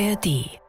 ARD. 0.00 0.60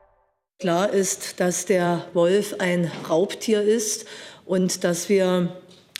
Klar 0.59 0.90
ist, 0.90 1.40
dass 1.40 1.66
der 1.66 2.06
Wolf 2.14 2.56
ein 2.59 2.92
Raubtier 3.09 3.61
ist 3.61 4.06
und 4.45 4.83
dass 4.83 5.08
wir 5.08 5.56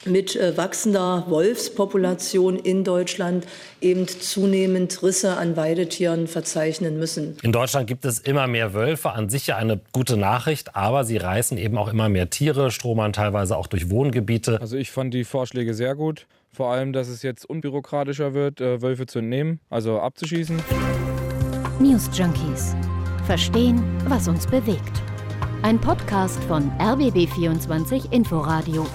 mit 0.06 0.36
äh, 0.36 0.58
wachsender 0.58 1.26
Wolfspopulation 1.28 2.58
in 2.58 2.84
Deutschland 2.84 3.46
eben 3.82 4.08
zunehmend 4.08 5.04
Risse 5.04 5.38
an 5.38 5.56
Weidetieren 5.58 6.28
verzeichnen 6.28 6.98
müssen. 6.98 7.38
In 7.44 7.52
Deutschland 7.52 7.86
gibt 7.88 8.06
es 8.06 8.20
immer 8.20 8.48
mehr 8.48 8.74
Wölfe, 8.74 9.12
an 9.12 9.30
sich 9.30 9.48
ja 9.48 9.58
eine 9.58 9.80
gute 9.92 10.18
Nachricht, 10.18 10.76
aber 10.76 11.04
sie 11.04 11.18
reißen 11.18 11.58
eben 11.58 11.78
auch 11.78 11.90
immer 11.90 12.10
mehr 12.10 12.30
Tiere, 12.30 12.72
stromern 12.72 13.14
teilweise 13.14 13.58
auch 13.58 13.68
durch 13.68 13.90
Wohngebiete. 13.90 14.60
Also 14.60 14.78
ich 14.78 14.90
fand 14.92 15.14
die 15.14 15.26
Vorschläge 15.26 15.74
sehr 15.74 15.96
gut, 15.96 16.28
vor 16.52 16.72
allem, 16.72 16.94
dass 16.94 17.10
es 17.10 17.22
jetzt 17.22 17.46
unbürokratischer 17.46 18.34
wird, 18.34 18.62
äh, 18.62 18.82
Wölfe 18.82 19.06
zu 19.06 19.20
entnehmen, 19.20 19.60
also 19.70 20.00
abzuschießen. 20.00 20.62
News 21.80 22.10
Junkies. 22.14 22.76
Verstehen, 23.30 23.84
was 24.08 24.28
uns 24.28 24.48
bewegt. 24.48 25.04
Ein 25.62 25.80
Podcast 25.80 26.44
von 26.46 26.72
RBB24 26.80 28.12
Inforadio. 28.12 28.88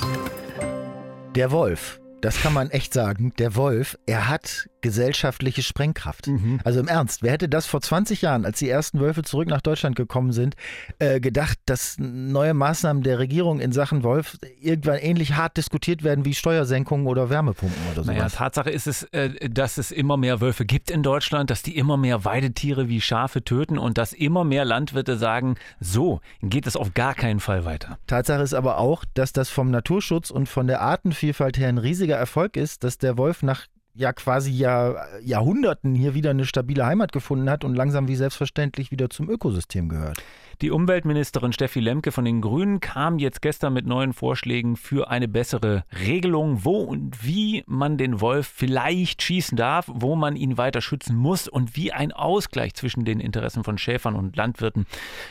Der 1.37 1.53
Wolf, 1.53 2.01
das 2.25 2.41
kann 2.41 2.55
man 2.55 2.71
echt 2.71 2.95
sagen, 2.95 3.35
der 3.39 3.55
Wolf, 3.55 3.99
er 4.07 4.29
hat 4.29 4.71
gesellschaftliche 4.85 5.63
Sprengkraft. 5.63 6.27
Mhm. 6.27 6.61
Also 6.63 6.79
im 6.79 6.89
Ernst, 6.89 7.23
wer 7.23 7.33
hätte 7.33 7.49
das 7.49 7.65
vor 7.65 7.81
20 7.81 8.21
Jahren, 8.21 8.45
als 8.45 8.59
die 8.59 8.69
ersten 8.69 9.01
Wölfe 9.01 9.23
zurück 9.23 9.49
nach 9.49 9.63
Deutschland 9.63 9.97
gekommen 9.97 10.33
sind, 10.33 10.57
äh, 10.99 11.21
gedacht, 11.21 11.59
dass 11.65 11.97
neue 11.99 12.53
Maßnahmen 12.53 13.03
der 13.03 13.19
Regierung 13.19 13.61
in 13.61 13.73
Sachen 13.73 14.03
Wolf 14.03 14.37
irgendwann 14.61 14.99
ähnlich 14.99 15.37
hart 15.37 15.57
diskutiert 15.57 16.03
werden 16.03 16.27
wie 16.27 16.35
Steuersenkungen 16.35 17.07
oder 17.07 17.31
Wärmepumpen 17.31 17.81
oder 17.93 18.05
so. 18.05 18.13
Naja, 18.13 18.29
Tatsache 18.29 18.69
ist 18.69 18.87
es, 18.87 19.05
äh, 19.05 19.49
dass 19.49 19.79
es 19.79 19.91
immer 19.91 20.19
mehr 20.19 20.43
Wölfe 20.43 20.67
gibt 20.67 20.91
in 20.91 21.03
Deutschland, 21.03 21.49
dass 21.49 21.63
die 21.63 21.79
immer 21.79 21.97
mehr 21.97 22.27
Weidetiere 22.27 22.87
wie 22.89 23.01
Schafe 23.01 23.43
töten 23.43 23.79
und 23.79 23.97
dass 23.97 24.13
immer 24.13 24.45
mehr 24.45 24.67
Landwirte 24.67 25.17
sagen, 25.17 25.55
so 25.81 26.21
geht 26.43 26.67
es 26.67 26.77
auf 26.77 26.93
gar 26.93 27.15
keinen 27.15 27.41
Fall 27.41 27.65
weiter. 27.65 27.99
Tatsache 28.07 28.43
ist 28.43 28.53
aber 28.53 28.77
auch, 28.77 29.07
dass 29.15 29.33
das 29.33 29.49
vom 29.49 29.71
Naturschutz 29.71 30.31
und 30.31 30.47
von 30.47 30.67
der 30.67 30.83
Artenvielfalt 30.83 31.57
her 31.57 31.71
ein 31.71 31.79
riesiger 31.79 32.14
Erfolg 32.15 32.57
ist, 32.57 32.85
dass 32.85 32.99
der 32.99 33.17
Wolf 33.19 33.43
nach 33.43 33.67
ja 33.95 34.13
quasi 34.13 34.51
ja 34.51 35.07
Jahrhunderten 35.23 35.95
hier 35.95 36.15
wieder 36.15 36.31
eine 36.31 36.45
stabile 36.45 36.85
Heimat 36.85 37.13
gefunden 37.13 37.49
hat 37.49 37.65
und 37.65 37.75
langsam 37.75 38.09
wie 38.09 38.17
selbstverständlich 38.17 38.91
wieder 38.91 39.09
zum 39.09 39.31
Ökosystem 39.31 39.89
gehört. 39.89 40.23
Die 40.61 40.71
Umweltministerin 40.71 41.53
Steffi 41.53 41.81
Lemke 41.81 42.13
von 42.13 42.25
den 42.25 42.41
Grünen 42.41 42.79
kam 42.79 43.19
jetzt 43.19 43.43
gestern 43.43 43.73
mit 43.73 43.87
neuen 43.87 44.13
Vorschlägen 44.13 44.77
für 44.77 45.11
eine 45.11 45.27
bessere 45.27 45.85
Regelung, 46.07 46.65
wo 46.65 46.83
und 46.83 47.25
wie 47.25 47.65
man 47.67 47.99
den 47.99 48.21
Wolf 48.21 48.47
vielleicht 48.55 49.23
schießen 49.23 49.57
darf, 49.57 49.91
wo 49.93 50.15
man 50.15 50.37
ihn 50.37 50.57
weiter 50.57 50.81
schützen 50.81 51.17
muss 51.17 51.49
und 51.49 51.77
wie 51.77 51.93
ein 51.93 52.13
Ausgleich 52.13 52.75
zwischen 52.75 53.05
den 53.05 53.19
Interessen 53.19 53.65
von 53.65 53.79
Schäfern 53.79 54.15
und 54.15 54.37
Landwirten 54.37 54.87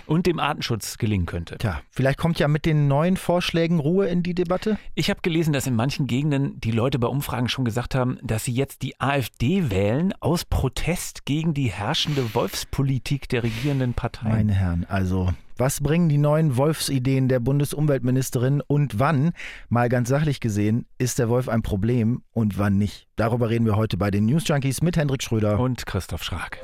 und 0.07 0.25
dem 0.25 0.39
Artenschutz 0.39 0.97
gelingen 0.97 1.25
könnte. 1.25 1.57
Tja, 1.57 1.81
vielleicht 1.91 2.17
kommt 2.17 2.39
ja 2.39 2.49
mit 2.49 2.65
den 2.65 2.87
neuen 2.87 3.15
Vorschlägen 3.15 3.79
Ruhe 3.79 4.07
in 4.07 4.23
die 4.23 4.33
Debatte. 4.33 4.77
Ich 4.93 5.09
habe 5.09 5.21
gelesen, 5.21 5.53
dass 5.53 5.67
in 5.67 5.75
manchen 5.75 6.05
Gegenden 6.05 6.59
die 6.59 6.71
Leute 6.71 6.99
bei 6.99 7.07
Umfragen 7.07 7.47
schon 7.47 7.65
gesagt 7.65 7.95
haben, 7.95 8.17
dass 8.21 8.43
sie 8.43 8.53
jetzt 8.53 8.81
die 8.81 8.99
AfD 8.99 9.69
wählen 9.69 10.13
aus 10.19 10.43
Protest 10.43 11.25
gegen 11.25 11.53
die 11.53 11.71
herrschende 11.71 12.35
Wolfspolitik 12.35 13.29
der 13.29 13.43
regierenden 13.43 13.93
Partei. 13.93 14.29
Meine 14.29 14.53
Herren, 14.53 14.85
also 14.89 15.12
was 15.57 15.81
bringen 15.81 16.09
die 16.09 16.17
neuen 16.17 16.57
Wolfsideen 16.57 17.27
der 17.27 17.39
Bundesumweltministerin 17.39 18.61
und 18.65 18.99
wann, 18.99 19.31
mal 19.69 19.89
ganz 19.89 20.09
sachlich 20.09 20.39
gesehen, 20.39 20.85
ist 20.97 21.19
der 21.19 21.29
Wolf 21.29 21.47
ein 21.47 21.61
Problem 21.61 22.23
und 22.31 22.57
wann 22.57 22.77
nicht? 22.77 23.07
Darüber 23.15 23.49
reden 23.49 23.65
wir 23.65 23.75
heute 23.75 23.97
bei 23.97 24.11
den 24.11 24.25
News 24.25 24.47
Junkies 24.47 24.81
mit 24.81 24.97
Hendrik 24.97 25.23
Schröder 25.23 25.59
und 25.59 25.85
Christoph 25.85 26.23
Schrag. 26.23 26.59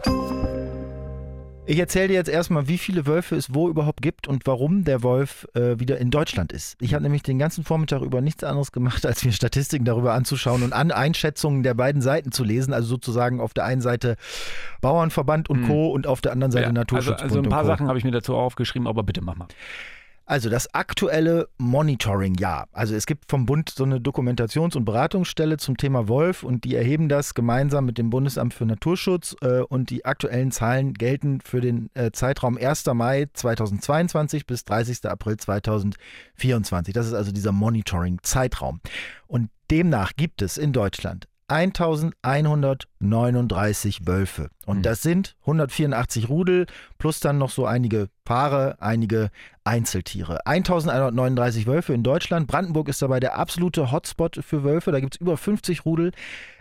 Ich 1.69 1.77
erzähle 1.77 2.07
dir 2.07 2.13
jetzt 2.15 2.29
erstmal, 2.29 2.67
wie 2.67 2.79
viele 2.79 3.05
Wölfe 3.05 3.35
es 3.35 3.53
wo 3.53 3.69
überhaupt 3.69 4.01
gibt 4.01 4.27
und 4.27 4.47
warum 4.47 4.85
der 4.85 5.03
Wolf 5.03 5.47
äh, 5.53 5.79
wieder 5.79 5.99
in 5.99 6.09
Deutschland 6.09 6.51
ist. 6.51 6.75
Ich 6.81 6.95
habe 6.95 7.03
nämlich 7.03 7.21
den 7.21 7.37
ganzen 7.37 7.63
Vormittag 7.63 8.01
über 8.01 8.21
nichts 8.21 8.43
anderes 8.43 8.71
gemacht, 8.71 9.05
als 9.05 9.23
mir 9.23 9.31
Statistiken 9.31 9.85
darüber 9.85 10.15
anzuschauen 10.15 10.63
und 10.63 10.73
an 10.73 10.91
Einschätzungen 10.91 11.61
der 11.61 11.75
beiden 11.75 12.01
Seiten 12.01 12.31
zu 12.31 12.43
lesen. 12.43 12.73
Also 12.73 12.87
sozusagen 12.87 13.39
auf 13.39 13.53
der 13.53 13.65
einen 13.65 13.81
Seite 13.81 14.15
Bauernverband 14.81 15.47
und 15.51 15.59
hm. 15.59 15.67
Co. 15.67 15.89
und 15.91 16.07
auf 16.07 16.21
der 16.21 16.31
anderen 16.31 16.51
Seite 16.51 16.65
ja, 16.65 16.71
Naturschutz. 16.71 17.21
Also, 17.21 17.35
also 17.35 17.39
ein 17.47 17.49
paar 17.49 17.65
Sachen 17.65 17.87
habe 17.87 17.99
ich 17.99 18.03
mir 18.03 18.09
dazu 18.09 18.35
aufgeschrieben, 18.35 18.87
aber 18.87 19.03
bitte 19.03 19.21
mach 19.21 19.35
mal. 19.35 19.47
Also 20.29 20.47
das 20.51 20.71
aktuelle 20.75 21.49
Monitoring-Jahr. 21.57 22.67
Also 22.71 22.93
es 22.93 23.07
gibt 23.07 23.31
vom 23.31 23.47
Bund 23.47 23.71
so 23.71 23.83
eine 23.83 23.97
Dokumentations- 23.97 24.77
und 24.77 24.85
Beratungsstelle 24.85 25.57
zum 25.57 25.75
Thema 25.75 26.07
Wolf 26.07 26.43
und 26.43 26.65
die 26.65 26.75
erheben 26.75 27.09
das 27.09 27.33
gemeinsam 27.33 27.85
mit 27.85 27.97
dem 27.97 28.11
Bundesamt 28.11 28.53
für 28.53 28.67
Naturschutz 28.67 29.35
äh, 29.41 29.61
und 29.61 29.89
die 29.89 30.05
aktuellen 30.05 30.51
Zahlen 30.51 30.93
gelten 30.93 31.41
für 31.41 31.61
den 31.61 31.89
äh, 31.95 32.11
Zeitraum 32.11 32.59
1. 32.59 32.85
Mai 32.93 33.27
2022 33.33 34.45
bis 34.45 34.65
30. 34.65 35.05
April 35.05 35.37
2024. 35.37 36.93
Das 36.93 37.07
ist 37.07 37.13
also 37.13 37.31
dieser 37.31 37.51
Monitoring-Zeitraum. 37.51 38.81
Und 39.25 39.49
demnach 39.71 40.11
gibt 40.15 40.43
es 40.43 40.59
in 40.59 40.73
Deutschland 40.73 41.27
1139 41.49 44.07
Wölfe. 44.07 44.49
Und 44.65 44.77
mhm. 44.77 44.83
das 44.83 45.01
sind 45.01 45.35
184 45.41 46.29
Rudel 46.29 46.67
plus 46.97 47.19
dann 47.19 47.37
noch 47.37 47.49
so 47.49 47.65
einige 47.65 48.07
Paare, 48.23 48.77
einige 48.79 49.31
Einzeltiere. 49.63 50.45
1139 50.45 51.67
Wölfe 51.67 51.93
in 51.93 52.03
Deutschland. 52.03 52.47
Brandenburg 52.47 52.89
ist 52.89 53.01
dabei 53.01 53.19
der 53.19 53.37
absolute 53.37 53.91
Hotspot 53.91 54.39
für 54.43 54.63
Wölfe. 54.63 54.91
Da 54.91 54.99
gibt 54.99 55.15
es 55.15 55.21
über 55.21 55.37
50 55.37 55.85
Rudel. 55.85 56.11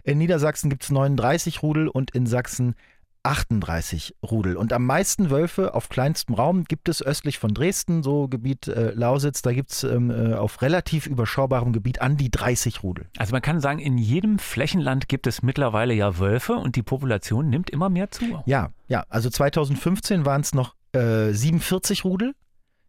In 0.04 0.19
Niedersachsen 0.19 0.71
gibt 0.71 0.84
es 0.84 0.91
39 0.91 1.62
Rudel 1.62 1.88
und 1.88 2.12
in 2.12 2.27
Sachsen 2.27 2.75
38 3.22 4.16
Rudel. 4.22 4.56
Und 4.56 4.72
am 4.72 4.86
meisten 4.86 5.30
Wölfe 5.30 5.74
auf 5.74 5.88
kleinstem 5.88 6.34
Raum 6.34 6.64
gibt 6.64 6.88
es 6.88 7.02
östlich 7.02 7.38
von 7.38 7.54
Dresden, 7.54 8.02
so 8.02 8.28
Gebiet 8.28 8.68
äh, 8.68 8.92
Lausitz. 8.92 9.42
Da 9.42 9.52
gibt 9.52 9.70
es 9.70 9.84
ähm, 9.84 10.10
äh, 10.10 10.34
auf 10.34 10.62
relativ 10.62 11.06
überschaubarem 11.06 11.72
Gebiet 11.72 12.00
an 12.00 12.16
die 12.16 12.30
30 12.30 12.82
Rudel. 12.82 13.06
Also 13.16 13.32
man 13.32 13.42
kann 13.42 13.60
sagen, 13.60 13.78
in 13.78 13.98
jedem 13.98 14.38
Flächenland 14.38 15.08
gibt 15.08 15.26
es 15.26 15.42
mittlerweile 15.42 15.94
ja 15.94 16.18
Wölfe 16.18 16.54
und 16.54 16.76
die 16.76 16.82
Population 16.82 17.48
nimmt 17.48 17.70
immer 17.70 17.88
mehr 17.88 18.10
zu. 18.10 18.42
Ja, 18.46 18.70
ja. 18.88 19.04
Also 19.08 19.30
2015 19.30 20.24
waren 20.24 20.40
es 20.40 20.54
noch 20.54 20.74
äh, 20.92 21.32
47 21.32 22.04
Rudel. 22.04 22.34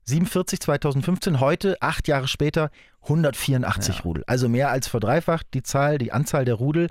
47 0.05 0.59
2015, 0.59 1.39
heute, 1.39 1.77
acht 1.81 2.07
Jahre 2.07 2.27
später, 2.27 2.71
184 3.03 3.97
ja. 3.97 4.01
Rudel. 4.01 4.23
Also 4.25 4.49
mehr 4.49 4.71
als 4.71 4.87
verdreifacht 4.87 5.47
die 5.53 5.61
Zahl, 5.61 5.99
die 5.99 6.11
Anzahl 6.11 6.45
der 6.45 6.55
Rudel. 6.55 6.89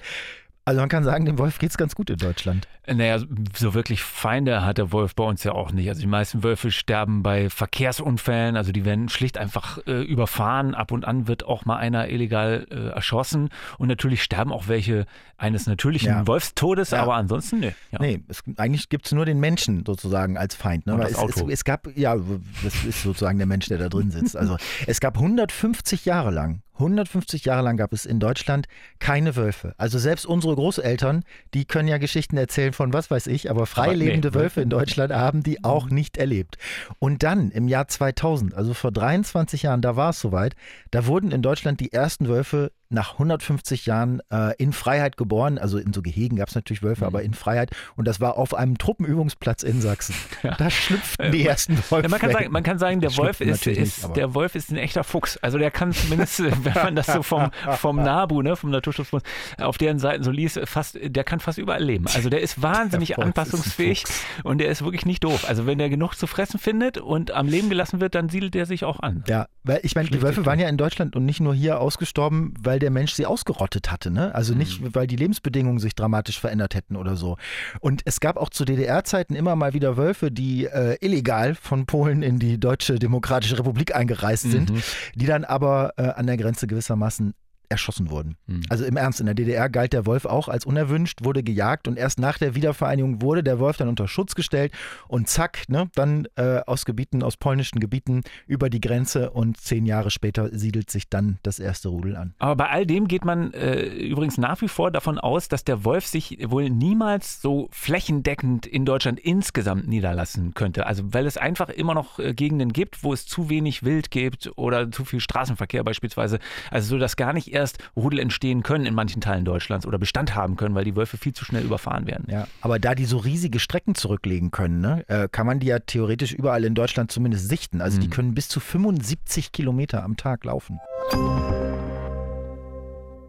Also 0.68 0.80
man 0.82 0.90
kann 0.90 1.02
sagen, 1.02 1.24
dem 1.24 1.38
Wolf 1.38 1.58
geht 1.58 1.70
es 1.70 1.78
ganz 1.78 1.94
gut 1.94 2.10
in 2.10 2.18
Deutschland. 2.18 2.68
Naja, 2.86 3.24
so 3.56 3.72
wirklich 3.72 4.02
Feinde 4.02 4.66
hat 4.66 4.76
der 4.76 4.92
Wolf 4.92 5.14
bei 5.14 5.24
uns 5.24 5.42
ja 5.42 5.52
auch 5.52 5.72
nicht. 5.72 5.88
Also 5.88 6.02
die 6.02 6.06
meisten 6.06 6.42
Wölfe 6.42 6.70
sterben 6.70 7.22
bei 7.22 7.48
Verkehrsunfällen, 7.48 8.54
also 8.54 8.70
die 8.70 8.84
werden 8.84 9.08
schlicht 9.08 9.38
einfach 9.38 9.78
äh, 9.86 10.02
überfahren. 10.02 10.74
Ab 10.74 10.92
und 10.92 11.06
an 11.06 11.26
wird 11.26 11.46
auch 11.46 11.64
mal 11.64 11.78
einer 11.78 12.10
illegal 12.10 12.66
äh, 12.70 12.88
erschossen. 12.88 13.48
Und 13.78 13.88
natürlich 13.88 14.22
sterben 14.22 14.52
auch 14.52 14.68
welche 14.68 15.06
eines 15.38 15.66
natürlichen 15.66 16.08
ja. 16.10 16.26
Wolfstodes, 16.26 16.90
ja. 16.90 17.00
aber 17.00 17.14
ansonsten 17.14 17.60
ne. 17.60 17.74
Ja. 17.90 18.00
Nee, 18.02 18.22
es, 18.28 18.42
eigentlich 18.58 18.90
gibt 18.90 19.06
es 19.06 19.12
nur 19.12 19.24
den 19.24 19.40
Menschen 19.40 19.86
sozusagen 19.86 20.36
als 20.36 20.54
Feind. 20.54 20.86
Ne? 20.86 20.92
Und 20.92 21.00
das 21.00 21.12
es, 21.12 21.16
Auto. 21.16 21.46
Es, 21.46 21.60
es, 21.60 21.64
gab, 21.64 21.88
ja, 21.96 22.14
das 22.62 22.84
ist 22.84 23.04
sozusagen 23.04 23.38
der 23.38 23.46
Mensch, 23.46 23.68
der 23.68 23.78
da 23.78 23.88
drin 23.88 24.10
sitzt. 24.10 24.36
Also 24.36 24.58
es 24.86 25.00
gab 25.00 25.16
150 25.16 26.04
Jahre 26.04 26.30
lang 26.30 26.60
150 26.78 27.44
Jahre 27.44 27.62
lang 27.62 27.76
gab 27.76 27.92
es 27.92 28.06
in 28.06 28.20
Deutschland 28.20 28.66
keine 28.98 29.36
Wölfe. 29.36 29.74
Also 29.78 29.98
selbst 29.98 30.26
unsere 30.26 30.54
Großeltern, 30.54 31.24
die 31.54 31.64
können 31.64 31.88
ja 31.88 31.98
Geschichten 31.98 32.36
erzählen 32.36 32.72
von 32.72 32.92
was 32.92 33.10
weiß 33.10 33.26
ich, 33.26 33.50
aber 33.50 33.66
freilebende 33.66 34.28
nee. 34.28 34.34
Wölfe 34.34 34.60
in 34.60 34.70
Deutschland 34.70 35.12
haben 35.12 35.42
die 35.42 35.64
auch 35.64 35.86
mhm. 35.86 35.94
nicht 35.94 36.16
erlebt. 36.16 36.56
Und 36.98 37.22
dann 37.22 37.50
im 37.50 37.68
Jahr 37.68 37.88
2000, 37.88 38.54
also 38.54 38.74
vor 38.74 38.92
23 38.92 39.62
Jahren, 39.62 39.82
da 39.82 39.96
war 39.96 40.10
es 40.10 40.20
soweit, 40.20 40.54
da 40.90 41.06
wurden 41.06 41.32
in 41.32 41.42
Deutschland 41.42 41.80
die 41.80 41.92
ersten 41.92 42.28
Wölfe 42.28 42.72
nach 42.90 43.14
150 43.14 43.86
Jahren 43.86 44.20
äh, 44.30 44.54
in 44.56 44.72
Freiheit 44.72 45.16
geboren. 45.16 45.58
Also 45.58 45.78
in 45.78 45.92
so 45.92 46.02
Gehegen 46.02 46.36
gab 46.36 46.48
es 46.48 46.54
natürlich 46.54 46.82
Wölfe, 46.82 47.02
mhm. 47.02 47.08
aber 47.08 47.22
in 47.22 47.34
Freiheit. 47.34 47.70
Und 47.96 48.06
das 48.06 48.20
war 48.20 48.36
auf 48.36 48.54
einem 48.54 48.78
Truppenübungsplatz 48.78 49.62
in 49.62 49.80
Sachsen. 49.80 50.14
Ja. 50.42 50.54
Da 50.54 50.70
schlüpften 50.70 51.32
die 51.32 51.44
ersten 51.44 51.76
Wölfe. 51.76 52.02
Ja, 52.02 52.08
man, 52.08 52.20
kann 52.20 52.30
sagen, 52.30 52.52
man, 52.52 52.62
kann 52.62 52.78
sagen, 52.78 53.00
der 53.00 53.16
Wolf 53.16 53.40
ist, 53.40 53.66
ist 53.66 54.04
nicht, 54.04 54.16
der 54.16 54.34
Wolf 54.34 54.54
ist 54.54 54.70
ein 54.70 54.76
echter 54.76 55.02
Fuchs. 55.02 55.36
Also 55.38 55.58
der 55.58 55.72
kann 55.72 55.92
zumindest, 55.92 56.38
wenn 56.64 56.74
man 56.74 56.94
das 56.94 57.06
so 57.06 57.24
vom, 57.24 57.50
vom 57.76 57.96
NABU, 57.96 58.42
ne, 58.42 58.54
vom 58.54 58.70
Naturschutzbund, 58.70 59.24
auf 59.58 59.78
deren 59.78 59.98
Seiten 59.98 60.22
so 60.22 60.30
liest, 60.30 60.60
fast, 60.64 60.96
der 61.02 61.24
kann 61.24 61.40
fast 61.40 61.58
überall 61.58 61.82
leben. 61.82 62.06
Also 62.14 62.30
der 62.30 62.40
ist 62.40 62.62
wahnsinnig 62.62 63.08
der 63.08 63.18
anpassungsfähig 63.18 64.04
ist 64.04 64.24
und 64.44 64.58
der 64.58 64.68
ist 64.68 64.82
wirklich 64.82 65.06
nicht 65.06 65.24
doof. 65.24 65.48
Also 65.48 65.66
wenn 65.66 65.78
der 65.78 65.88
genug 65.88 66.14
zu 66.14 66.26
fressen 66.26 66.58
findet 66.58 66.98
und 66.98 67.32
am 67.32 67.48
Leben 67.48 67.68
gelassen 67.68 68.00
wird, 68.00 68.14
dann 68.14 68.28
siedelt 68.28 68.54
er 68.54 68.66
sich 68.66 68.84
auch 68.84 69.00
an. 69.00 69.24
Ja, 69.26 69.48
weil 69.64 69.80
ich 69.82 69.94
meine, 69.94 70.08
die 70.08 70.22
Wölfe 70.22 70.46
waren 70.46 70.58
ja 70.58 70.68
in 70.68 70.76
Deutschland 70.76 71.16
und 71.16 71.24
nicht 71.24 71.40
nur 71.40 71.54
hier 71.54 71.80
ausgestorben, 71.80 72.54
weil 72.60 72.77
weil 72.78 72.80
der 72.80 72.90
Mensch 72.92 73.14
sie 73.14 73.26
ausgerottet 73.26 73.90
hatte. 73.90 74.12
Ne? 74.12 74.32
Also 74.36 74.54
nicht, 74.54 74.80
mhm. 74.80 74.94
weil 74.94 75.08
die 75.08 75.16
Lebensbedingungen 75.16 75.80
sich 75.80 75.96
dramatisch 75.96 76.38
verändert 76.38 76.76
hätten 76.76 76.94
oder 76.94 77.16
so. 77.16 77.36
Und 77.80 78.02
es 78.04 78.20
gab 78.20 78.36
auch 78.36 78.50
zu 78.50 78.64
DDR-Zeiten 78.64 79.34
immer 79.34 79.56
mal 79.56 79.74
wieder 79.74 79.96
Wölfe, 79.96 80.30
die 80.30 80.66
äh, 80.66 80.96
illegal 81.00 81.56
von 81.56 81.86
Polen 81.86 82.22
in 82.22 82.38
die 82.38 82.58
Deutsche 82.60 83.00
Demokratische 83.00 83.58
Republik 83.58 83.96
eingereist 83.96 84.44
sind, 84.44 84.70
mhm. 84.70 84.82
die 85.16 85.26
dann 85.26 85.44
aber 85.44 85.94
äh, 85.96 86.02
an 86.02 86.28
der 86.28 86.36
Grenze 86.36 86.68
gewissermaßen 86.68 87.34
erschossen 87.68 88.10
wurden. 88.10 88.36
Mhm. 88.46 88.62
Also 88.68 88.84
im 88.84 88.96
Ernst, 88.96 89.20
in 89.20 89.26
der 89.26 89.34
DDR 89.34 89.68
galt 89.68 89.92
der 89.92 90.06
Wolf 90.06 90.24
auch 90.24 90.48
als 90.48 90.64
unerwünscht, 90.64 91.24
wurde 91.24 91.42
gejagt 91.42 91.88
und 91.88 91.98
erst 91.98 92.18
nach 92.18 92.38
der 92.38 92.54
Wiedervereinigung 92.54 93.22
wurde 93.22 93.42
der 93.42 93.58
Wolf 93.58 93.76
dann 93.76 93.88
unter 93.88 94.08
Schutz 94.08 94.34
gestellt 94.34 94.72
und 95.08 95.28
zack, 95.28 95.68
ne, 95.68 95.90
dann 95.94 96.26
äh, 96.36 96.60
aus 96.66 96.84
Gebieten, 96.84 97.22
aus 97.22 97.36
polnischen 97.36 97.80
Gebieten 97.80 98.22
über 98.46 98.70
die 98.70 98.80
Grenze 98.80 99.30
und 99.30 99.58
zehn 99.58 99.86
Jahre 99.86 100.10
später 100.10 100.48
siedelt 100.56 100.90
sich 100.90 101.08
dann 101.08 101.38
das 101.42 101.58
erste 101.58 101.88
Rudel 101.88 102.16
an. 102.16 102.34
Aber 102.38 102.56
bei 102.56 102.70
all 102.70 102.86
dem 102.86 103.08
geht 103.08 103.24
man 103.24 103.52
äh, 103.52 103.86
übrigens 103.86 104.38
nach 104.38 104.60
wie 104.60 104.68
vor 104.68 104.90
davon 104.90 105.18
aus, 105.18 105.48
dass 105.48 105.64
der 105.64 105.84
Wolf 105.84 106.06
sich 106.06 106.38
wohl 106.48 106.70
niemals 106.70 107.42
so 107.42 107.68
flächendeckend 107.72 108.66
in 108.66 108.84
Deutschland 108.84 109.20
insgesamt 109.20 109.88
niederlassen 109.88 110.54
könnte. 110.54 110.86
Also 110.86 111.12
weil 111.12 111.26
es 111.26 111.36
einfach 111.36 111.68
immer 111.68 111.94
noch 111.94 112.18
äh, 112.18 112.34
Gegenden 112.34 112.72
gibt, 112.72 113.04
wo 113.04 113.12
es 113.12 113.26
zu 113.26 113.50
wenig 113.50 113.82
Wild 113.82 114.10
gibt 114.10 114.50
oder 114.56 114.90
zu 114.90 115.04
viel 115.04 115.20
Straßenverkehr 115.20 115.84
beispielsweise. 115.84 116.38
Also 116.70 116.88
so, 116.88 116.98
dass 116.98 117.16
gar 117.16 117.32
nicht 117.32 117.52
erst 117.58 117.78
Rudel 117.96 118.20
entstehen 118.20 118.62
können 118.62 118.86
in 118.86 118.94
manchen 118.94 119.20
Teilen 119.20 119.44
Deutschlands 119.44 119.86
oder 119.86 119.98
Bestand 119.98 120.34
haben 120.34 120.56
können, 120.56 120.74
weil 120.74 120.84
die 120.84 120.96
Wölfe 120.96 121.16
viel 121.16 121.32
zu 121.32 121.44
schnell 121.44 121.64
überfahren 121.64 122.06
werden. 122.06 122.26
Ja, 122.30 122.46
aber 122.60 122.78
da 122.78 122.94
die 122.94 123.04
so 123.04 123.18
riesige 123.18 123.58
Strecken 123.58 123.94
zurücklegen 123.94 124.50
können, 124.50 124.80
ne, 124.80 125.04
äh, 125.08 125.28
kann 125.30 125.46
man 125.46 125.60
die 125.60 125.66
ja 125.66 125.78
theoretisch 125.78 126.32
überall 126.32 126.64
in 126.64 126.74
Deutschland 126.74 127.10
zumindest 127.12 127.48
sichten. 127.48 127.80
Also 127.80 127.98
mhm. 127.98 128.02
die 128.02 128.10
können 128.10 128.34
bis 128.34 128.48
zu 128.48 128.60
75 128.60 129.52
Kilometer 129.52 130.02
am 130.02 130.16
Tag 130.16 130.44
laufen 130.44 130.78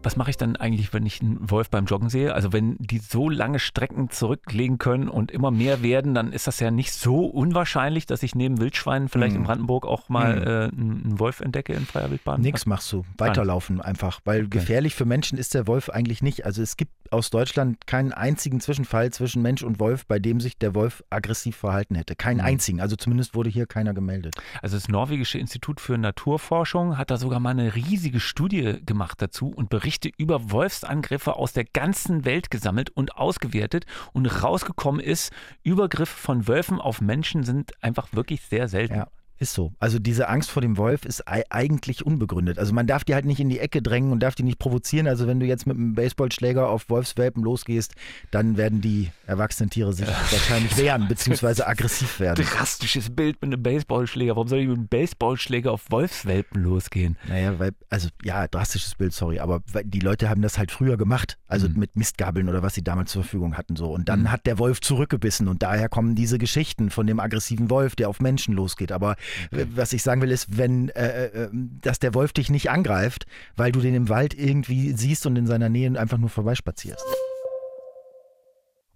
was 0.02 0.16
mache 0.16 0.30
ich 0.30 0.36
dann 0.36 0.56
eigentlich, 0.56 0.92
wenn 0.92 1.06
ich 1.06 1.20
einen 1.20 1.50
Wolf 1.50 1.70
beim 1.70 1.86
Joggen 1.86 2.08
sehe? 2.08 2.34
Also 2.34 2.52
wenn 2.52 2.76
die 2.78 2.98
so 2.98 3.28
lange 3.28 3.58
Strecken 3.58 4.10
zurücklegen 4.10 4.78
können 4.78 5.08
und 5.08 5.30
immer 5.30 5.50
mehr 5.50 5.82
werden, 5.82 6.14
dann 6.14 6.32
ist 6.32 6.46
das 6.46 6.60
ja 6.60 6.70
nicht 6.70 6.92
so 6.92 7.26
unwahrscheinlich, 7.26 8.06
dass 8.06 8.22
ich 8.22 8.34
neben 8.34 8.60
Wildschweinen 8.60 9.08
vielleicht 9.08 9.34
hm. 9.34 9.42
in 9.42 9.46
Brandenburg 9.46 9.86
auch 9.86 10.08
mal 10.08 10.36
hm. 10.36 10.42
äh, 10.42 10.80
einen 10.80 11.18
Wolf 11.18 11.40
entdecke 11.40 11.72
in 11.72 11.86
freier 11.86 12.10
Wildbahn. 12.10 12.40
Nix 12.40 12.66
machst 12.66 12.92
du. 12.92 13.04
Weiterlaufen 13.18 13.80
einfach. 13.80 14.20
Weil 14.24 14.40
okay. 14.40 14.50
gefährlich 14.50 14.94
für 14.94 15.04
Menschen 15.04 15.38
ist 15.38 15.54
der 15.54 15.66
Wolf 15.66 15.90
eigentlich 15.90 16.22
nicht. 16.22 16.46
Also 16.46 16.62
es 16.62 16.76
gibt 16.76 16.92
aus 17.12 17.30
Deutschland 17.30 17.86
keinen 17.86 18.12
einzigen 18.12 18.60
Zwischenfall 18.60 19.10
zwischen 19.10 19.42
Mensch 19.42 19.62
und 19.62 19.80
Wolf, 19.80 20.06
bei 20.06 20.18
dem 20.18 20.40
sich 20.40 20.58
der 20.58 20.74
Wolf 20.74 21.02
aggressiv 21.10 21.56
verhalten 21.56 21.94
hätte. 21.94 22.14
Keinen 22.14 22.38
mhm. 22.38 22.44
einzigen. 22.44 22.80
Also 22.80 22.96
zumindest 22.96 23.34
wurde 23.34 23.50
hier 23.50 23.66
keiner 23.66 23.94
gemeldet. 23.94 24.34
Also 24.62 24.76
das 24.76 24.88
norwegische 24.88 25.38
Institut 25.38 25.80
für 25.80 25.98
Naturforschung 25.98 26.96
hat 26.96 27.10
da 27.10 27.16
sogar 27.16 27.40
mal 27.40 27.50
eine 27.50 27.74
riesige 27.74 28.20
Studie 28.20 28.80
gemacht 28.84 29.20
dazu 29.20 29.48
und 29.48 29.68
Berichte 29.90 30.12
über 30.18 30.52
Wolfsangriffe 30.52 31.34
aus 31.34 31.52
der 31.52 31.64
ganzen 31.64 32.24
Welt 32.24 32.52
gesammelt 32.52 32.90
und 32.90 33.16
ausgewertet 33.16 33.86
und 34.12 34.26
rausgekommen 34.26 35.00
ist, 35.00 35.32
Übergriffe 35.64 36.16
von 36.16 36.46
Wölfen 36.46 36.80
auf 36.80 37.00
Menschen 37.00 37.42
sind 37.42 37.72
einfach 37.82 38.12
wirklich 38.12 38.42
sehr 38.42 38.68
selten. 38.68 38.94
Ja. 38.94 39.08
Ist 39.40 39.54
so. 39.54 39.72
Also 39.78 39.98
diese 39.98 40.28
Angst 40.28 40.50
vor 40.50 40.60
dem 40.60 40.76
Wolf 40.76 41.06
ist 41.06 41.26
eigentlich 41.26 42.04
unbegründet. 42.04 42.58
Also 42.58 42.74
man 42.74 42.86
darf 42.86 43.04
die 43.04 43.14
halt 43.14 43.24
nicht 43.24 43.40
in 43.40 43.48
die 43.48 43.58
Ecke 43.58 43.80
drängen 43.80 44.12
und 44.12 44.20
darf 44.20 44.34
die 44.34 44.42
nicht 44.42 44.58
provozieren. 44.58 45.08
Also 45.08 45.26
wenn 45.26 45.40
du 45.40 45.46
jetzt 45.46 45.66
mit 45.66 45.78
einem 45.78 45.94
Baseballschläger 45.94 46.68
auf 46.68 46.90
Wolfswelpen 46.90 47.42
losgehst, 47.42 47.94
dann 48.30 48.58
werden 48.58 48.82
die 48.82 49.10
erwachsenen 49.26 49.70
Tiere 49.70 49.94
sich 49.94 50.06
wahrscheinlich 50.06 50.76
wehren 50.76 51.08
bzw. 51.08 51.62
aggressiv 51.64 52.20
werden. 52.20 52.44
Drastisches 52.44 53.08
Bild 53.08 53.40
mit 53.40 53.54
einem 53.54 53.62
Baseballschläger. 53.62 54.36
Warum 54.36 54.46
soll 54.46 54.58
ich 54.58 54.68
mit 54.68 54.76
einem 54.76 54.88
Baseballschläger 54.88 55.72
auf 55.72 55.90
Wolfswelpen 55.90 56.62
losgehen? 56.62 57.16
Naja, 57.26 57.58
weil, 57.58 57.70
also 57.88 58.10
ja, 58.22 58.46
drastisches 58.46 58.94
Bild, 58.94 59.14
sorry, 59.14 59.38
aber 59.38 59.62
die 59.84 60.00
Leute 60.00 60.28
haben 60.28 60.42
das 60.42 60.58
halt 60.58 60.70
früher 60.70 60.98
gemacht. 60.98 61.38
Also 61.48 61.66
mhm. 61.66 61.78
mit 61.78 61.96
Mistgabeln 61.96 62.50
oder 62.50 62.62
was 62.62 62.74
sie 62.74 62.84
damals 62.84 63.10
zur 63.10 63.22
Verfügung 63.22 63.56
hatten 63.56 63.74
so. 63.74 63.90
Und 63.90 64.10
dann 64.10 64.20
mhm. 64.20 64.32
hat 64.32 64.44
der 64.44 64.58
Wolf 64.58 64.82
zurückgebissen 64.82 65.48
und 65.48 65.62
daher 65.62 65.88
kommen 65.88 66.14
diese 66.14 66.36
Geschichten 66.36 66.90
von 66.90 67.06
dem 67.06 67.20
aggressiven 67.20 67.70
Wolf, 67.70 67.96
der 67.96 68.10
auf 68.10 68.20
Menschen 68.20 68.54
losgeht. 68.54 68.92
Aber 68.92 69.16
Okay. 69.52 69.66
Was 69.74 69.92
ich 69.92 70.02
sagen 70.02 70.22
will, 70.22 70.30
ist, 70.30 70.56
wenn, 70.56 70.88
äh, 70.90 71.26
äh, 71.26 71.48
dass 71.52 71.98
der 71.98 72.14
Wolf 72.14 72.32
dich 72.32 72.50
nicht 72.50 72.70
angreift, 72.70 73.26
weil 73.56 73.72
du 73.72 73.80
den 73.80 73.94
im 73.94 74.08
Wald 74.08 74.34
irgendwie 74.34 74.92
siehst 74.92 75.26
und 75.26 75.36
in 75.36 75.46
seiner 75.46 75.68
Nähe 75.68 75.98
einfach 75.98 76.18
nur 76.18 76.30
vorbeispazierst. 76.30 77.04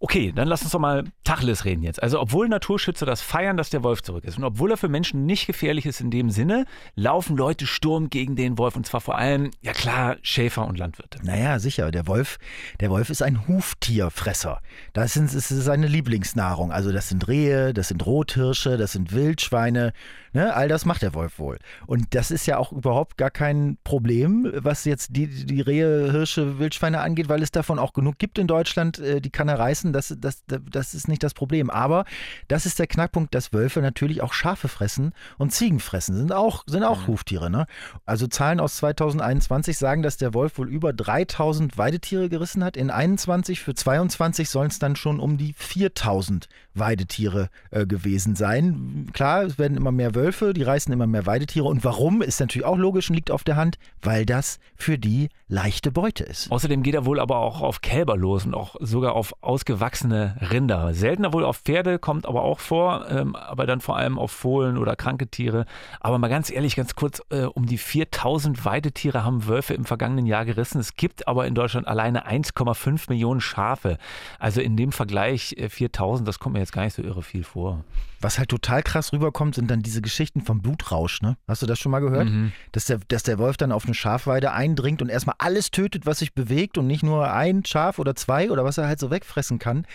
Okay, 0.05 0.33
dann 0.37 0.49
lass 0.49 0.61
uns 0.61 0.73
doch 0.73 0.81
mal 0.81 1.05
Tacheles 1.25 1.65
reden 1.65 1.83
jetzt. 1.83 2.03
Also, 2.03 2.21
obwohl 2.21 2.47
Naturschützer 2.47 3.07
das 3.07 3.23
feiern, 3.23 3.57
dass 3.57 3.71
der 3.71 3.83
Wolf 3.83 4.03
zurück 4.03 4.25
ist 4.25 4.37
und 4.37 4.45
obwohl 4.45 4.71
er 4.71 4.77
für 4.77 4.91
Menschen 4.91 5.25
nicht 5.25 5.47
gefährlich 5.47 5.87
ist 5.87 6.03
in 6.03 6.11
dem 6.11 6.29
Sinne, 6.29 6.67
laufen 6.95 7.39
Leute 7.39 7.67
Sturm 7.67 8.11
gegen 8.11 8.37
den 8.37 8.59
Wolf 8.59 8.77
und 8.77 8.85
zwar 8.85 9.01
vor 9.01 9.17
allem, 9.17 9.51
ja 9.63 9.73
klar, 9.73 10.17
Schäfer 10.21 10.67
und 10.67 10.79
Landwirte. 10.79 11.21
Naja, 11.23 11.59
sicher. 11.59 11.91
Der 11.91 12.07
Wolf, 12.07 12.37
der 12.81 12.91
Wolf 12.91 13.09
ist 13.09 13.23
ein 13.23 13.49
Huftierfresser. 13.49 14.61
Das, 14.93 15.15
sind, 15.15 15.35
das 15.35 15.51
ist 15.51 15.65
seine 15.65 15.87
Lieblingsnahrung. 15.87 16.71
Also, 16.71 16.93
das 16.93 17.09
sind 17.09 17.27
Rehe, 17.27 17.73
das 17.73 17.89
sind 17.89 18.05
Rothirsche, 18.05 18.77
das 18.77 18.93
sind 18.93 19.13
Wildschweine. 19.13 19.95
Ne, 20.35 20.53
all 20.53 20.67
das 20.67 20.85
macht 20.85 21.03
der 21.03 21.15
Wolf 21.15 21.39
wohl. 21.39 21.61
Und 21.87 22.09
das 22.11 22.33
ist 22.33 22.47
ja 22.47 22.59
auch 22.59 22.73
überhaupt 22.73 23.17
gar 23.17 23.31
kein 23.31 23.79
Problem, 23.85 24.53
was 24.57 24.85
jetzt 24.85 25.15
die, 25.15 25.29
die 25.29 25.61
Rehe, 25.61 26.11
Hirsche, 26.11 26.59
Wildschweine 26.59 27.01
angeht, 27.01 27.29
weil 27.29 27.41
es 27.41 27.53
davon 27.53 27.79
auch 27.79 27.93
genug 27.93 28.19
gibt 28.19 28.41
in 28.41 28.49
Deutschland. 28.49 28.99
Äh, 28.99 29.21
die 29.21 29.31
kann 29.31 29.49
er 29.49 29.61
reißen, 29.61 29.93
das, 29.93 30.13
das, 30.19 30.43
das 30.47 30.95
ist 30.95 31.07
nicht 31.07 31.23
das 31.23 31.35
Problem. 31.35 31.71
Aber 31.71 32.05
das 32.49 32.67
ist 32.67 32.81
der 32.81 32.89
Knackpunkt, 32.89 33.33
dass 33.33 33.53
Wölfe 33.53 33.81
natürlich 33.81 34.23
auch 34.23 34.33
Schafe 34.33 34.67
fressen 34.67 35.13
und 35.39 35.53
Ziegen 35.53 35.79
fressen. 35.79 36.17
Sind 36.17 36.33
auch, 36.33 36.65
sind 36.67 36.83
auch 36.83 37.07
Huftiere. 37.07 37.49
Ne? 37.49 37.67
Also 38.05 38.27
Zahlen 38.27 38.59
aus 38.59 38.75
2021 38.79 39.79
sagen, 39.79 40.03
dass 40.03 40.17
der 40.17 40.35
Wolf 40.35 40.59
wohl 40.59 40.69
über 40.69 40.93
3000 40.93 41.79
Weidetiere 41.79 42.29
gerissen 42.29 42.65
hat. 42.65 42.77
In 42.77 42.91
21 42.91 43.61
für 43.61 43.75
22 43.75 44.51
sollen 44.51 44.71
es 44.71 44.81
dann 44.81 44.97
schon 44.97 45.21
um 45.21 45.39
die 45.39 45.53
4000 45.53 46.49
Weidetiere 46.75 47.51
äh, 47.71 47.87
gewesen 47.87 48.35
sein. 48.35 49.11
Klar, 49.13 49.45
es 49.45 49.59
werden 49.59 49.77
immer 49.77 49.93
mehr 49.93 50.17
Wölfe, 50.17 50.24
die 50.33 50.63
reißen 50.63 50.93
immer 50.93 51.07
mehr 51.07 51.27
Weidetiere. 51.27 51.67
Und 51.67 51.85
warum, 51.85 52.23
ist 52.23 52.41
natürlich 52.41 52.67
auch 52.67 52.77
logisch 52.77 53.11
und 53.11 53.17
liegt 53.17 53.31
auf 53.31 53.45
der 53.45 53.57
Hand, 53.57 53.79
weil 54.03 54.27
das 54.27 54.59
für 54.77 54.99
die 54.99 55.29
leichte 55.49 55.93
Beute 55.93 56.25
ist. 56.25 56.51
Außerdem 56.51 56.83
geht 56.83 56.95
er 56.95 57.05
wohl 57.05 57.21
aber 57.21 57.39
auch 57.39 57.61
auf 57.61 57.81
Kälber 57.81 58.17
los 58.17 58.47
und 58.47 58.55
auch 58.55 58.77
sogar 58.81 59.15
auf 59.15 59.35
ausgewachsene 59.43 60.37
Rinder. 60.51 60.95
Seltener 60.95 61.33
wohl 61.33 61.45
auf 61.45 61.59
Pferde, 61.59 61.99
kommt 61.99 62.27
aber 62.27 62.43
auch 62.43 62.59
vor, 62.59 63.07
ähm, 63.09 63.37
aber 63.37 63.67
dann 63.67 63.81
vor 63.81 63.97
allem 63.97 64.19
auf 64.19 64.33
Fohlen 64.33 64.79
oder 64.79 64.97
kranke 64.97 65.29
Tiere. 65.29 65.67
Aber 66.01 66.19
mal 66.19 66.29
ganz 66.29 66.51
ehrlich, 66.51 66.77
ganz 66.77 66.95
kurz, 66.95 67.23
äh, 67.31 67.43
um 67.43 67.67
die 67.67 67.79
4000 67.79 68.65
Weidetiere 68.65 69.25
haben 69.25 69.47
Wölfe 69.47 69.75
im 69.75 69.85
vergangenen 69.85 70.27
Jahr 70.27 70.45
gerissen. 70.45 70.81
Es 70.81 70.97
gibt 70.97 71.29
aber 71.29 71.47
in 71.47 71.55
Deutschland 71.55 71.87
alleine 71.87 72.27
1,5 72.27 73.11
Millionen 73.11 73.41
Schafe. 73.41 73.99
Also 74.39 74.61
in 74.61 74.77
dem 74.77 74.93
Vergleich 74.93 75.55
äh, 75.59 75.69
4000, 75.69 76.27
das 76.27 76.39
kommt 76.39 76.55
mir 76.55 76.61
jetzt 76.61 76.73
gar 76.73 76.85
nicht 76.85 76.95
so 76.95 77.03
irre 77.03 77.23
viel 77.23 77.45
vor. 77.45 77.85
Was 78.25 78.39
halt 78.39 78.49
total 78.49 78.83
krass 78.83 79.13
rüberkommt, 79.13 79.55
sind 79.55 79.71
dann 79.71 79.83
diese 79.83 80.01
Geschichten 80.01 80.41
vom 80.41 80.63
Blutrausch. 80.63 81.21
Ne? 81.21 81.37
Hast 81.47 81.61
du 81.61 81.67
das 81.67 81.79
schon 81.79 81.93
mal 81.93 82.01
gehört? 82.01 82.27
Mhm. 82.27 82.53
Dass, 82.73 82.87
der, 82.87 82.99
dass 83.09 83.23
der 83.23 83.39
Wolf 83.39 83.59
dann 83.59 83.71
auf 83.71 83.85
eine 83.85 83.93
Schafweide 83.93 84.53
eindringt 84.53 85.03
und 85.03 85.11
erstmal 85.11 85.37
alles 85.39 85.71
tötet, 85.71 86.07
was 86.07 86.21
sich 86.21 86.33
bewegt 86.33 86.79
und 86.79 86.87
nicht 86.87 87.03
nur 87.03 87.31
ein 87.31 87.67
Schaf 87.67 87.99
oder 87.99 88.17
zwei 88.17 88.51
oder 88.51 88.65
was 88.65 88.79
er 88.79 88.87
halt 88.89 88.99
so 88.99 89.11
wegfressen 89.11 89.59
kann. 89.59 89.87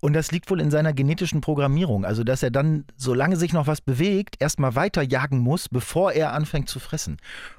Und 0.00 0.12
das 0.12 0.30
liegt 0.30 0.50
wohl 0.50 0.60
in 0.60 0.70
seiner 0.70 0.92
genetischen 0.92 1.40
Programmierung. 1.40 2.04
Also, 2.04 2.22
dass 2.22 2.42
er 2.42 2.50
dann, 2.50 2.84
solange 2.96 3.36
sich 3.36 3.52
noch 3.52 3.66
was 3.66 3.80
bewegt, 3.80 4.36
erstmal 4.38 4.74
weiter 4.74 5.02
jagen 5.02 5.38
muss, 5.38 5.68
bevor 5.68 6.12
er 6.12 6.32
anfängt 6.32 6.68
zu 6.68 6.78
fressen. 6.78 7.16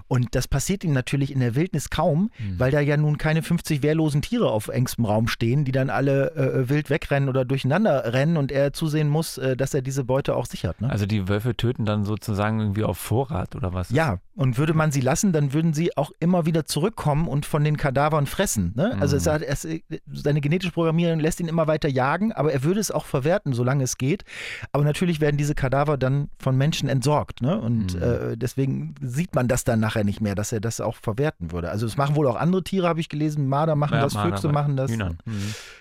Und 0.08 0.36
das 0.36 0.48
passiert 0.48 0.84
ihm 0.84 0.94
natürlich 0.94 1.32
in 1.32 1.40
der 1.42 1.56
Wildnis 1.56 1.90
kaum, 1.90 2.32
mhm. 2.40 2.60
weil 2.60 2.72
da 2.72 2.80
ja 2.80 2.96
nun 2.96 3.18
keine 3.18 3.42
50 3.42 3.84
wehrlosen 3.84 4.22
Tiere 4.22 4.50
auf 4.50 4.70
engstem 4.70 5.06
Raum 5.06 5.28
stehen, 5.28 5.66
die 5.66 5.72
dann 5.74 5.90
alle 5.90 6.34
äh, 6.36 6.70
wild 6.70 6.90
wegrennen 6.90 7.28
oder 7.28 7.44
durcheinander 7.44 8.14
rennen 8.14 8.38
und 8.38 8.52
er 8.52 8.72
zusehen 8.72 9.10
muss, 9.10 9.38
äh, 9.38 9.58
dass 9.58 9.74
er 9.74 9.82
diese 9.82 10.06
Beute 10.06 10.36
auch 10.36 10.46
sichert. 10.46 10.80
Ne? 10.80 10.90
Also 10.90 11.06
die 11.06 11.28
Wölfe 11.28 11.56
töten 11.58 11.86
dann 11.86 12.06
sozusagen 12.06 12.60
irgendwie 12.60 12.86
auf 12.86 12.98
Vorrat 12.98 13.56
oder 13.56 13.74
was? 13.74 13.90
Ja, 13.90 14.20
und 14.36 14.58
würde 14.58 14.74
man 14.74 14.92
sie 14.92 15.02
lassen, 15.02 15.34
dann 15.34 15.52
würden 15.52 15.74
sie 15.74 15.98
auch 15.98 16.12
immer 16.20 16.46
wieder 16.46 16.66
zurückkommen 16.66 17.28
und 17.28 17.46
von 17.46 17.64
den 17.64 17.76
Kadavern 17.76 18.28
fressen. 18.28 18.74
Ne? 18.76 18.96
Also 19.00 19.16
mhm. 19.16 19.20
es 19.20 19.28
hat, 19.28 19.42
es, 19.42 19.68
seine 20.14 20.40
genetische 20.40 20.72
Programmierung 20.72 21.20
lässt 21.20 21.42
ihn 21.42 21.48
immer 21.50 21.68
weiter 21.68 21.90
jagen, 21.90 22.27
aber 22.32 22.54
er 22.54 22.64
würde 22.64 22.80
es 22.80 22.92
auch 22.92 23.06
verwerten, 23.06 23.54
solange 23.54 23.84
es 23.84 23.98
geht. 23.98 24.24
Aber 24.72 24.84
natürlich 24.84 25.22
werden 25.22 25.38
diese 25.38 25.56
Kadaver 25.56 25.98
dann 25.98 26.30
von 26.40 26.58
Menschen 26.58 26.90
entsorgt. 26.90 27.42
Ne? 27.42 27.60
Und 27.60 27.96
mhm. 27.96 28.02
äh, 28.02 28.38
deswegen 28.38 28.96
sieht 29.02 29.36
man 29.36 29.48
das 29.48 29.64
dann 29.64 29.80
nachher 29.80 30.04
nicht 30.04 30.22
mehr, 30.22 30.36
dass 30.36 30.52
er 30.52 30.60
das 30.60 30.82
auch 30.82 30.96
verwerten 30.96 31.52
würde. 31.52 31.70
Also 31.70 31.86
das 31.86 31.98
machen 31.98 32.16
wohl 32.16 32.28
auch 32.28 32.36
andere 32.36 32.64
Tiere, 32.64 32.88
habe 32.88 33.00
ich 33.00 33.10
gelesen. 33.10 33.48
Marder 33.48 33.76
machen 33.76 33.96
ja, 33.96 34.02
das, 34.02 34.14
Marder, 34.14 34.32
Füchse 34.32 34.50
machen 34.50 34.78
das. 34.78 34.92
Mhm. 34.92 35.18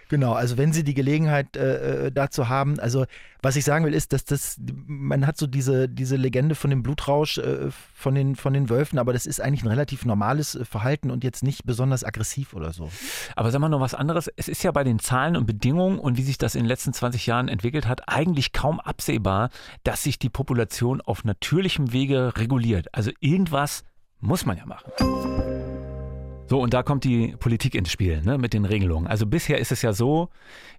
Genau, 0.09 0.35
also 0.35 0.57
wenn 0.57 0.73
sie 0.73 0.85
die 0.85 0.95
Gelegenheit 0.95 1.57
äh, 1.57 2.07
äh, 2.07 2.13
dazu 2.13 2.49
haben, 2.49 2.79
also 2.79 3.07
was 3.43 3.57
ich 3.57 3.65
sagen 3.65 3.85
will, 3.85 3.95
ist, 3.95 4.13
dass 4.13 4.25
das, 4.25 4.57
man 4.87 5.27
hat 5.27 5.37
so 5.37 5.47
diese, 5.47 5.89
diese 5.89 6.17
Legende 6.17 6.55
von 6.55 6.71
dem 6.71 6.83
Blutrausch 6.83 7.39
äh, 7.39 7.71
von, 7.95 8.15
den, 8.15 8.37
von 8.37 8.53
den 8.53 8.71
Wölfen, 8.71 8.99
aber 8.99 9.13
das 9.13 9.27
ist 9.27 9.41
eigentlich 9.41 9.63
ein 9.63 9.69
relativ 9.69 10.05
normales 10.05 10.55
äh, 10.55 10.65
Verhalten 10.65 11.11
und 11.11 11.25
jetzt 11.25 11.43
nicht 11.43 11.65
besonders 11.65 12.05
aggressiv 12.05 12.55
oder 12.55 12.73
so. 12.73 12.91
Aber 13.35 13.51
sagen 13.51 13.63
wir 13.63 13.69
noch 13.69 13.81
was 13.81 13.95
anderes. 13.95 14.31
Es 14.37 14.49
ist 14.49 14.63
ja 14.63 14.71
bei 14.71 14.85
den 14.85 14.99
Zahlen 14.99 15.37
und 15.37 15.47
Bedingungen 15.47 15.99
und 15.99 16.17
wie 16.17 16.23
sich 16.23 16.36
das 16.39 16.55
in 16.55 16.63
den 16.63 16.69
letzten 16.69 16.93
20 16.93 17.27
Jahren 17.27 17.49
entwickelt 17.49 17.87
hat, 17.87 18.09
eigentlich 18.09 18.53
kaum 18.53 18.81
absehbar, 18.81 19.51
dass 19.85 20.03
sich 20.03 20.19
die 20.19 20.31
Population 20.31 21.01
auf 21.01 21.25
natürlichem 21.25 21.93
Wege 21.93 22.33
reguliert. 22.37 22.89
Also 22.93 23.11
irgendwas 23.21 23.85
muss 24.21 24.47
man 24.47 24.57
ja 24.57 24.67
machen. 24.67 24.91
So, 26.49 26.61
und 26.61 26.73
da 26.73 26.85
kommt 26.85 27.03
die 27.03 27.35
Politik 27.37 27.75
ins 27.75 27.91
Spiel 27.91 28.23
ne, 28.23 28.39
mit 28.39 28.53
den 28.53 28.65
Regelungen. 28.65 29.09
Also 29.09 29.27
bisher 29.27 29.59
ist 29.59 29.73
es 29.73 29.83
ja 29.83 29.93
so, 29.93 30.29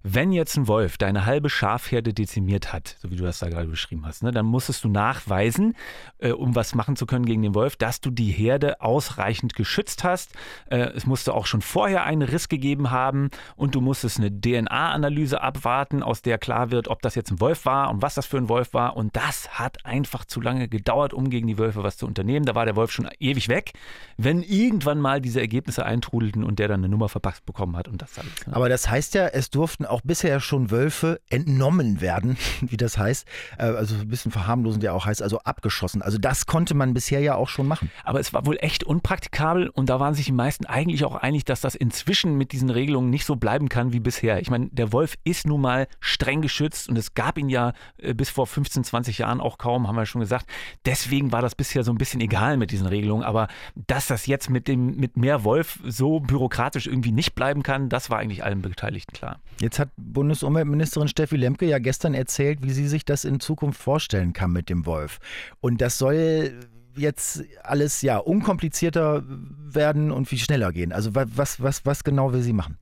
wenn 0.02 0.32
jetzt 0.32 0.56
ein 0.56 0.66
Wolf 0.66 0.96
deine 0.96 1.26
halbe 1.26 1.50
Schafherde 1.50 2.14
dezimiert 2.14 2.72
hat, 2.72 2.96
so 3.00 3.10
wie 3.10 3.16
du 3.16 3.24
das 3.24 3.40
da 3.40 3.50
gerade 3.50 3.68
beschrieben 3.68 4.06
hast, 4.06 4.22
ne, 4.22 4.30
dann 4.30 4.46
musstest 4.46 4.82
du 4.84 4.88
nachweisen, 4.88 5.76
äh, 6.20 6.30
um 6.30 6.54
was 6.54 6.74
machen 6.74 6.96
zu 6.96 7.04
können 7.04 7.26
gegen 7.26 7.42
den 7.42 7.54
Wolf, 7.54 7.76
dass 7.76 8.00
du 8.00 8.10
die 8.10 8.30
Herde 8.30 8.80
ausreichend 8.80 9.54
geschützt 9.54 10.04
hast. 10.04 10.32
Äh, 10.70 10.78
es 10.96 11.04
musste 11.04 11.34
auch 11.34 11.44
schon 11.44 11.60
vorher 11.60 12.04
einen 12.04 12.22
Riss 12.22 12.48
gegeben 12.48 12.90
haben 12.90 13.28
und 13.54 13.74
du 13.74 13.82
musstest 13.82 14.18
eine 14.18 14.30
DNA-Analyse 14.30 15.42
abwarten, 15.42 16.02
aus 16.02 16.22
der 16.22 16.38
klar 16.38 16.70
wird, 16.70 16.88
ob 16.88 17.02
das 17.02 17.14
jetzt 17.14 17.30
ein 17.30 17.40
Wolf 17.40 17.66
war 17.66 17.90
und 17.90 18.00
was 18.00 18.14
das 18.14 18.24
für 18.24 18.38
ein 18.38 18.48
Wolf 18.48 18.72
war. 18.72 18.96
Und 18.96 19.16
das 19.16 19.58
hat 19.58 19.84
einfach 19.84 20.24
zu 20.24 20.40
lange 20.40 20.68
gedauert, 20.68 21.12
um 21.12 21.28
gegen 21.28 21.46
die 21.46 21.58
Wölfe 21.58 21.82
was 21.82 21.98
zu 21.98 22.06
unternehmen. 22.06 22.46
Da 22.46 22.54
war 22.54 22.64
der 22.64 22.76
Wolf 22.76 22.90
schon 22.90 23.06
ewig 23.20 23.50
weg. 23.50 23.72
Wenn 24.16 24.42
irgendwann 24.42 24.98
mal 24.98 25.20
diese 25.20 25.40
Ergebnisse 25.40 25.57
eintrudelten 25.84 26.44
und 26.44 26.58
der 26.58 26.68
dann 26.68 26.80
eine 26.80 26.88
Nummer 26.88 27.08
verpackt 27.08 27.44
bekommen 27.46 27.76
hat 27.76 27.88
und 27.88 28.02
das 28.02 28.18
alles. 28.18 28.46
Ne? 28.46 28.54
Aber 28.54 28.68
das 28.68 28.88
heißt 28.88 29.14
ja, 29.14 29.26
es 29.26 29.50
durften 29.50 29.86
auch 29.86 30.00
bisher 30.02 30.40
schon 30.40 30.70
Wölfe 30.70 31.20
entnommen 31.30 32.00
werden, 32.00 32.36
wie 32.60 32.76
das 32.76 32.98
heißt. 32.98 33.26
Äh, 33.58 33.64
also 33.64 33.94
ein 33.96 34.08
bisschen 34.08 34.32
verharmlosend 34.32 34.82
ja 34.82 34.92
auch 34.92 35.06
heißt, 35.06 35.22
also 35.22 35.40
abgeschossen. 35.40 36.02
Also 36.02 36.18
das 36.18 36.46
konnte 36.46 36.74
man 36.74 36.94
bisher 36.94 37.20
ja 37.20 37.34
auch 37.34 37.48
schon 37.48 37.66
machen. 37.66 37.90
Aber 38.04 38.20
es 38.20 38.32
war 38.32 38.46
wohl 38.46 38.58
echt 38.60 38.84
unpraktikabel 38.84 39.68
und 39.68 39.88
da 39.88 40.00
waren 40.00 40.14
sich 40.14 40.26
die 40.26 40.32
meisten 40.32 40.66
eigentlich 40.66 41.04
auch 41.04 41.16
einig, 41.16 41.44
dass 41.44 41.60
das 41.60 41.74
inzwischen 41.74 42.36
mit 42.36 42.52
diesen 42.52 42.70
Regelungen 42.70 43.10
nicht 43.10 43.24
so 43.24 43.36
bleiben 43.36 43.68
kann 43.68 43.92
wie 43.92 44.00
bisher. 44.00 44.40
Ich 44.40 44.50
meine, 44.50 44.68
der 44.68 44.92
Wolf 44.92 45.14
ist 45.24 45.46
nun 45.46 45.60
mal 45.60 45.88
streng 46.00 46.42
geschützt 46.42 46.88
und 46.88 46.96
es 46.96 47.14
gab 47.14 47.38
ihn 47.38 47.48
ja 47.48 47.72
äh, 47.98 48.14
bis 48.14 48.30
vor 48.30 48.46
15, 48.46 48.84
20 48.84 49.18
Jahren 49.18 49.40
auch 49.40 49.58
kaum, 49.58 49.88
haben 49.88 49.96
wir 49.96 50.06
schon 50.06 50.20
gesagt. 50.20 50.46
Deswegen 50.84 51.32
war 51.32 51.42
das 51.42 51.54
bisher 51.54 51.84
so 51.84 51.92
ein 51.92 51.98
bisschen 51.98 52.20
egal 52.20 52.56
mit 52.56 52.70
diesen 52.70 52.86
Regelungen. 52.86 53.24
Aber 53.24 53.48
dass 53.74 54.06
das 54.06 54.26
jetzt 54.26 54.50
mit 54.50 54.68
dem 54.68 54.96
mit 54.96 55.16
mehr 55.16 55.44
Wolf 55.44 55.47
so 55.84 56.20
bürokratisch 56.20 56.86
irgendwie 56.86 57.12
nicht 57.12 57.34
bleiben 57.34 57.62
kann, 57.62 57.88
das 57.88 58.10
war 58.10 58.18
eigentlich 58.18 58.44
allen 58.44 58.62
Beteiligten 58.62 59.12
klar. 59.12 59.40
Jetzt 59.60 59.78
hat 59.78 59.90
Bundesumweltministerin 59.96 61.08
Steffi 61.08 61.36
Lemke 61.36 61.66
ja 61.66 61.78
gestern 61.78 62.14
erzählt, 62.14 62.62
wie 62.62 62.70
sie 62.70 62.88
sich 62.88 63.04
das 63.04 63.24
in 63.24 63.40
Zukunft 63.40 63.80
vorstellen 63.80 64.32
kann 64.32 64.52
mit 64.52 64.68
dem 64.68 64.86
Wolf. 64.86 65.18
Und 65.60 65.80
das 65.80 65.98
soll 65.98 66.52
jetzt 66.96 67.44
alles 67.62 68.02
ja 68.02 68.18
unkomplizierter 68.18 69.24
werden 69.26 70.10
und 70.10 70.26
viel 70.26 70.38
schneller 70.38 70.72
gehen. 70.72 70.92
Also 70.92 71.14
was, 71.14 71.62
was, 71.62 71.84
was 71.86 72.04
genau 72.04 72.32
will 72.32 72.42
sie 72.42 72.52
machen? 72.52 72.76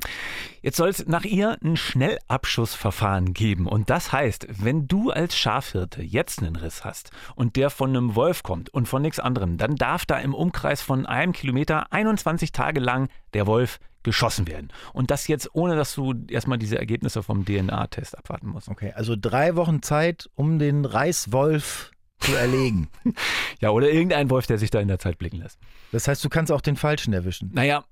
Jetzt 0.63 0.77
soll 0.77 0.89
es 0.89 1.07
nach 1.07 1.25
ihr 1.25 1.59
ein 1.63 1.77
Schnellabschussverfahren 1.77 3.35
geben. 3.35 3.67
Und 3.67 3.91
das 3.91 4.13
heißt, 4.13 4.47
wenn 4.63 4.89
du 4.89 5.11
als 5.11 5.37
Schafhirte 5.37 6.03
jetzt 6.03 6.43
einen 6.43 6.57
Riss 6.57 6.85
hast 6.85 7.11
und 7.35 7.57
der 7.57 7.71
von 7.71 7.91
einem 7.91 8.15
Wolf 8.15 8.43
kommt 8.43 8.71
und 8.71 8.89
von 8.89 9.03
nichts 9.03 9.21
anderem, 9.21 9.59
dann 9.59 9.77
darf 9.77 10.07
da 10.07 10.19
im 10.19 10.35
Umkreis 10.35 10.83
von 10.83 11.07
einem 11.07 11.33
Kilometer 11.33 11.93
21 11.93 12.53
Tage 12.53 12.81
lang 12.81 13.09
der 13.35 13.47
Wolf 13.47 13.79
geschossen 14.03 14.47
werden. 14.47 14.69
Und 14.93 15.11
das 15.11 15.27
jetzt 15.27 15.51
ohne, 15.53 15.75
dass 15.75 15.95
du 15.95 16.15
erstmal 16.29 16.59
diese 16.59 16.79
Ergebnisse 16.79 17.25
vom 17.25 17.45
DNA-Test 17.45 18.17
abwarten 18.17 18.47
musst. 18.47 18.69
Okay, 18.69 18.93
also 18.95 19.17
drei 19.21 19.57
Wochen 19.57 19.83
Zeit, 19.83 20.31
um 20.37 20.61
den 20.61 20.85
Reißwolf 20.85 21.91
zu 22.21 22.35
erlegen. 22.35 22.89
ja, 23.61 23.71
oder 23.71 23.91
irgendein 23.91 24.31
Wolf, 24.31 24.47
der 24.47 24.59
sich 24.59 24.71
da 24.71 24.81
in 24.81 24.89
der 24.89 24.99
Zeit 24.99 25.19
blicken 25.19 25.39
lässt. 25.39 25.59
Das 25.93 26.09
heißt, 26.09 26.25
du 26.25 26.29
kannst 26.29 26.53
auch 26.53 26.61
den 26.61 26.77
Falschen 26.77 27.13
erwischen. 27.13 27.51
Naja, 27.53 27.85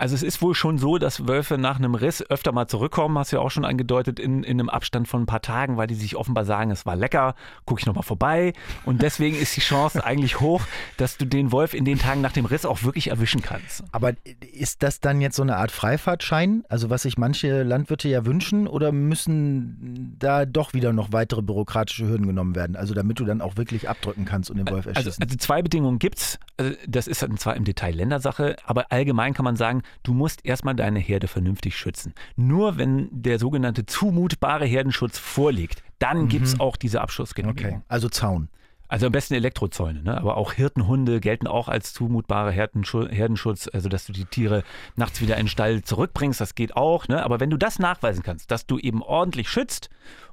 also 0.00 0.14
es 0.14 0.22
ist 0.22 0.40
wohl 0.40 0.54
schon 0.54 0.78
so, 0.78 0.96
dass 0.96 1.28
Wölfe 1.28 1.58
nach 1.58 1.78
einem 1.78 1.94
Riss 1.94 2.22
öfter 2.30 2.52
mal 2.52 2.66
zurückkommen, 2.66 3.18
hast 3.18 3.32
du 3.32 3.36
ja 3.36 3.42
auch 3.42 3.50
schon 3.50 3.66
angedeutet, 3.66 4.18
in, 4.18 4.42
in 4.44 4.58
einem 4.58 4.70
Abstand 4.70 5.08
von 5.08 5.22
ein 5.22 5.26
paar 5.26 5.42
Tagen, 5.42 5.76
weil 5.76 5.88
die 5.88 5.94
sich 5.94 6.16
offenbar 6.16 6.46
sagen, 6.46 6.70
es 6.70 6.86
war 6.86 6.96
lecker, 6.96 7.34
gucke 7.66 7.80
ich 7.80 7.86
nochmal 7.86 8.02
vorbei. 8.02 8.54
Und 8.86 9.02
deswegen 9.02 9.36
ist 9.36 9.54
die 9.56 9.60
Chance 9.60 10.02
eigentlich 10.04 10.40
hoch, 10.40 10.62
dass 10.96 11.18
du 11.18 11.26
den 11.26 11.52
Wolf 11.52 11.74
in 11.74 11.84
den 11.84 11.98
Tagen 11.98 12.22
nach 12.22 12.32
dem 12.32 12.46
Riss 12.46 12.64
auch 12.64 12.82
wirklich 12.82 13.08
erwischen 13.08 13.42
kannst. 13.42 13.84
Aber 13.92 14.14
ist 14.52 14.82
das 14.82 15.00
dann 15.00 15.20
jetzt 15.20 15.36
so 15.36 15.42
eine 15.42 15.56
Art 15.56 15.70
Freifahrtschein, 15.70 16.64
also 16.70 16.88
was 16.88 17.02
sich 17.02 17.18
manche 17.18 17.62
Landwirte 17.62 18.08
ja 18.08 18.24
wünschen, 18.24 18.68
oder 18.68 18.92
müssen 18.92 20.16
da 20.18 20.46
doch 20.46 20.72
wieder 20.72 20.94
noch 20.94 21.12
weitere 21.12 21.42
bürokratische 21.42 22.08
Hürden 22.08 22.26
genommen 22.26 22.54
werden, 22.54 22.74
also 22.74 22.94
damit 22.94 23.20
du 23.20 23.26
dann 23.26 23.42
auch 23.42 23.58
wirklich 23.58 23.90
abdrücken 23.90 24.24
kannst 24.24 24.50
und 24.50 24.56
den 24.56 24.70
Wolf 24.70 24.86
erschießen? 24.86 25.12
Also, 25.12 25.22
also 25.22 25.36
zwei 25.36 25.60
Bedingungen 25.60 25.98
gibt's. 25.98 26.38
Also 26.56 26.74
das 26.88 27.06
ist 27.06 27.20
zwar 27.38 27.56
im 27.56 27.64
Detail 27.64 27.94
Ländersache, 27.94 28.56
aber 28.64 28.90
allgemein 28.90 29.34
kann 29.34 29.44
man 29.44 29.56
sagen, 29.56 29.82
du 30.02 30.14
musst 30.14 30.44
erstmal 30.44 30.74
deine 30.74 30.98
Herde 30.98 31.28
vernünftig 31.28 31.76
schützen. 31.76 32.14
Nur 32.36 32.76
wenn 32.78 33.08
der 33.10 33.38
sogenannte 33.38 33.86
zumutbare 33.86 34.66
Herdenschutz 34.66 35.18
vorliegt, 35.18 35.82
dann 35.98 36.22
mhm. 36.22 36.28
gibt 36.28 36.46
es 36.46 36.60
auch 36.60 36.76
diese 36.76 37.00
Abschussgenehmigung. 37.00 37.72
Okay, 37.72 37.80
also 37.88 38.08
Zaun. 38.08 38.48
Also 38.90 39.06
am 39.06 39.12
besten 39.12 39.34
Elektrozäune, 39.34 40.02
ne? 40.02 40.18
aber 40.18 40.36
auch 40.36 40.52
Hirtenhunde 40.52 41.20
gelten 41.20 41.46
auch 41.46 41.68
als 41.68 41.92
zumutbarer 41.92 42.50
Herdenschutz, 42.50 43.70
also 43.72 43.88
dass 43.88 44.04
du 44.04 44.12
die 44.12 44.24
Tiere 44.24 44.64
nachts 44.96 45.20
wieder 45.20 45.36
in 45.36 45.44
den 45.44 45.48
Stall 45.48 45.82
zurückbringst, 45.82 46.40
das 46.40 46.56
geht 46.56 46.74
auch. 46.74 47.06
Ne? 47.06 47.22
Aber 47.22 47.38
wenn 47.38 47.50
du 47.50 47.56
das 47.56 47.78
nachweisen 47.78 48.24
kannst, 48.24 48.50
dass 48.50 48.66
du 48.66 48.80
eben 48.80 49.00
ordentlich 49.00 49.48
schützt 49.48 49.90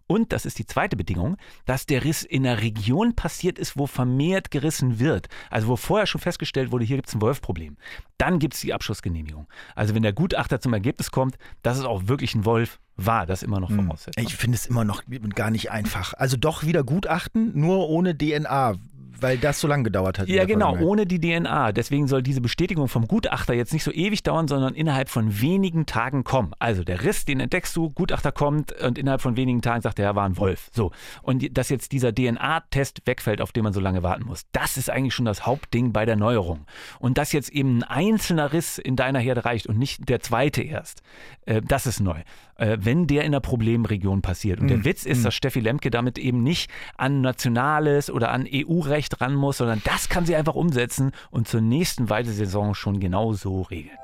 und, 0.07 0.31
das 0.31 0.45
ist 0.45 0.57
die 0.57 0.65
zweite 0.65 0.95
Bedingung, 0.95 1.37
dass 1.65 1.85
der 1.85 2.03
Riss 2.03 2.23
in 2.23 2.47
einer 2.47 2.61
Region 2.61 3.13
passiert 3.15 3.59
ist, 3.59 3.77
wo 3.77 3.87
vermehrt 3.87 4.51
gerissen 4.51 4.99
wird. 4.99 5.27
Also 5.49 5.67
wo 5.67 5.75
vorher 5.75 6.07
schon 6.07 6.21
festgestellt 6.21 6.71
wurde, 6.71 6.85
hier 6.85 6.95
gibt 6.95 7.09
es 7.09 7.15
ein 7.15 7.21
Wolfproblem. 7.21 7.77
Dann 8.17 8.39
gibt 8.39 8.53
es 8.53 8.61
die 8.61 8.73
Abschussgenehmigung. 8.73 9.47
Also 9.75 9.93
wenn 9.93 10.03
der 10.03 10.13
Gutachter 10.13 10.59
zum 10.61 10.73
Ergebnis 10.73 11.11
kommt, 11.11 11.37
dass 11.61 11.77
es 11.77 11.83
auch 11.83 12.07
wirklich 12.07 12.33
ein 12.35 12.45
Wolf 12.45 12.79
war, 12.95 13.25
das 13.25 13.43
immer 13.43 13.59
noch 13.59 13.69
hm. 13.69 13.85
Voraussetzung. 13.85 14.23
Ich 14.23 14.35
finde 14.35 14.55
es 14.55 14.65
immer 14.65 14.85
noch 14.85 15.03
gar 15.35 15.51
nicht 15.51 15.71
einfach. 15.71 16.13
Also 16.13 16.37
doch 16.37 16.63
wieder 16.63 16.83
Gutachten, 16.83 17.59
nur 17.59 17.89
ohne 17.89 18.17
DNA 18.17 18.75
weil 19.21 19.37
das 19.37 19.59
so 19.59 19.67
lange 19.67 19.83
gedauert 19.83 20.19
hat. 20.19 20.27
Ja, 20.27 20.45
genau, 20.45 20.77
ohne 20.77 21.05
die 21.05 21.19
DNA. 21.19 21.71
Deswegen 21.71 22.07
soll 22.07 22.23
diese 22.23 22.41
Bestätigung 22.41 22.87
vom 22.87 23.07
Gutachter 23.07 23.53
jetzt 23.53 23.73
nicht 23.73 23.83
so 23.83 23.91
ewig 23.91 24.23
dauern, 24.23 24.47
sondern 24.47 24.73
innerhalb 24.73 25.09
von 25.09 25.41
wenigen 25.41 25.85
Tagen 25.85 26.23
kommen. 26.23 26.51
Also 26.59 26.83
der 26.83 27.03
Riss, 27.03 27.25
den 27.25 27.39
entdeckst 27.39 27.75
du, 27.75 27.89
Gutachter 27.89 28.31
kommt 28.31 28.71
und 28.81 28.97
innerhalb 28.97 29.21
von 29.21 29.37
wenigen 29.37 29.61
Tagen 29.61 29.81
sagt 29.81 29.99
er, 29.99 30.05
er 30.05 30.15
war 30.15 30.25
ein 30.25 30.37
Wolf. 30.37 30.69
So. 30.73 30.91
Und 31.21 31.57
dass 31.57 31.69
jetzt 31.69 31.91
dieser 31.91 32.13
DNA-Test 32.13 33.01
wegfällt, 33.05 33.41
auf 33.41 33.51
den 33.51 33.63
man 33.63 33.73
so 33.73 33.79
lange 33.79 34.03
warten 34.03 34.25
muss, 34.25 34.45
das 34.51 34.77
ist 34.77 34.89
eigentlich 34.89 35.13
schon 35.13 35.25
das 35.25 35.45
Hauptding 35.45 35.93
bei 35.93 36.05
der 36.05 36.15
Neuerung. 36.15 36.65
Und 36.99 37.17
dass 37.17 37.31
jetzt 37.31 37.49
eben 37.49 37.83
ein 37.83 37.97
einzelner 38.07 38.53
Riss 38.53 38.77
in 38.77 38.95
deiner 38.95 39.19
Herde 39.19 39.45
reicht 39.45 39.67
und 39.67 39.77
nicht 39.77 40.07
der 40.09 40.19
zweite 40.19 40.61
erst, 40.61 41.01
äh, 41.45 41.61
das 41.61 41.87
ist 41.87 41.99
neu 41.99 42.21
äh, 42.57 42.77
wenn 42.79 43.07
der 43.07 43.23
in 43.23 43.31
der 43.31 43.39
Problemregion 43.39 44.21
passiert. 44.21 44.59
Und 44.59 44.65
mhm. 44.65 44.69
der 44.69 44.85
Witz 44.85 45.05
ist, 45.05 45.19
mhm. 45.19 45.23
dass 45.23 45.35
Steffi 45.35 45.59
Lemke 45.59 45.89
damit 45.89 46.17
eben 46.17 46.43
nicht 46.43 46.69
an 46.97 47.21
nationales 47.21 48.09
oder 48.09 48.31
an 48.31 48.47
EU-Recht 48.51 49.06
ran 49.21 49.35
muss, 49.35 49.57
sondern 49.57 49.81
das 49.83 50.09
kann 50.09 50.25
sie 50.25 50.35
einfach 50.35 50.55
umsetzen 50.55 51.11
und 51.31 51.47
zur 51.47 51.61
nächsten 51.61 52.09
Weidesaison 52.09 52.75
schon 52.75 52.99
genau 52.99 53.33
so 53.33 53.61
regeln. 53.63 53.97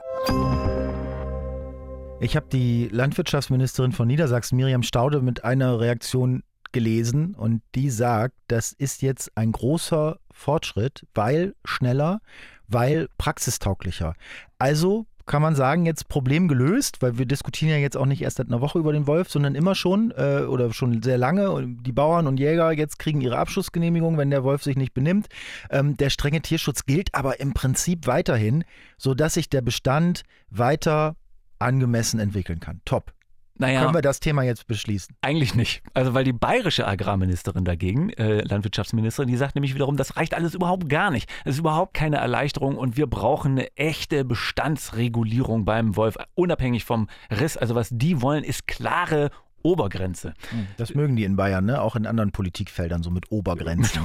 Ich 2.20 2.36
habe 2.36 2.48
die 2.52 2.88
Landwirtschaftsministerin 2.90 3.92
von 3.92 4.08
Niedersachsen, 4.08 4.56
Miriam 4.56 4.84
Staude, 4.84 5.22
mit 5.22 5.44
einer 5.44 5.80
Reaktion 5.80 6.44
gelesen 6.72 7.36
und 7.36 7.62
die 7.76 7.90
sagt, 7.90 8.36
das 8.48 8.72
ist 8.72 9.02
jetzt 9.02 9.38
ein 9.38 9.52
großer 9.52 10.20
Fortschritt, 10.32 11.06
weil 11.14 11.54
schneller, 11.66 12.22
weil 12.68 13.08
praxistauglicher. 13.18 14.16
Also 14.58 15.06
kann 15.26 15.42
man 15.42 15.56
sagen, 15.56 15.86
jetzt 15.86 16.10
Problem 16.10 16.48
gelöst, 16.48 17.02
weil 17.02 17.18
wir 17.18 17.26
diskutieren 17.26 17.72
ja 17.72 17.78
jetzt 17.78 17.96
auch 17.96 18.06
nicht 18.06 18.22
erst 18.22 18.38
seit 18.38 18.48
einer 18.48 18.62
Woche 18.62 18.80
über 18.80 18.92
den 18.92 19.08
Wolf, 19.08 19.30
sondern 19.30 19.56
immer 19.56 19.74
schon 19.74 20.12
äh, 20.18 20.42
oder 20.42 20.74
schon 20.74 21.02
sehr 21.02 21.18
lange. 21.18 21.66
Die 21.82 21.92
Bauern 21.92 22.28
und 22.28 22.40
Jäger 22.40 22.72
jetzt 22.72 23.00
kriegen 23.00 23.22
ihre 23.22 23.38
Abschussgenehmigung, 23.38 24.18
wenn 24.18 24.30
der 24.30 24.44
Wolf 24.44 24.64
sich 24.64 24.76
nicht 24.76 24.94
benimmt. 24.94 25.28
Ähm, 25.70 25.96
der 25.96 26.10
strenge 26.10 26.42
Tierschutz 26.42 26.86
gilt 26.86 27.16
aber 27.16 27.40
im 27.40 27.54
Prinzip 27.54 28.06
weiterhin, 28.06 28.66
sodass 28.98 29.36
sich 29.36 29.50
der 29.50 29.62
Bestand 29.62 30.24
weiter 30.50 31.16
angemessen 31.60 32.20
entwickeln 32.20 32.60
kann. 32.60 32.82
Top. 32.84 33.14
Naja, 33.56 33.82
Können 33.82 33.94
wir 33.94 34.02
das 34.02 34.20
Thema 34.20 34.42
jetzt 34.44 34.66
beschließen? 34.66 35.16
Eigentlich 35.22 35.54
nicht. 35.54 35.84
Also 35.94 36.14
weil 36.14 36.24
die 36.24 36.34
bayerische 36.34 36.88
Agrarministerin 36.88 37.66
dagegen, 37.66 38.10
äh, 38.10 38.42
Landwirtschaftsministerin, 38.42 39.30
die 39.30 39.38
sagt 39.38 39.56
nämlich 39.56 39.76
wiederum, 39.76 39.96
das 39.96 40.18
reicht 40.18 40.34
alles 40.34 40.56
überhaupt 40.56 40.90
gar 40.90 41.12
nicht. 41.12 41.30
Es 41.46 41.56
ist 41.56 41.60
überhaupt 41.60 41.94
keine 41.94 42.18
Erleichterung 42.18 42.78
und 42.78 42.98
wir 42.98 43.06
brauchen 43.06 43.54
eine 43.54 43.78
echte 43.78 44.26
Bestandsregulierung 44.26 45.66
beim 45.66 45.96
Wolf, 45.96 46.18
unabhängig 46.34 46.84
vom 46.84 47.08
Riss. 47.30 47.56
Also 47.56 47.76
was 47.76 47.90
die 47.92 48.22
wollen, 48.22 48.44
ist 48.44 48.68
klare 48.68 49.30
Obergrenze. 49.64 50.34
Hm, 50.50 50.68
das 50.78 50.94
mögen 50.94 51.16
die 51.16 51.24
in 51.24 51.36
Bayern, 51.36 51.66
ne? 51.66 51.82
auch 51.82 51.96
in 51.96 52.06
anderen 52.06 52.32
Politikfeldern, 52.32 53.02
so 53.02 53.10
mit 53.10 53.32
Obergrenzen. 53.32 54.02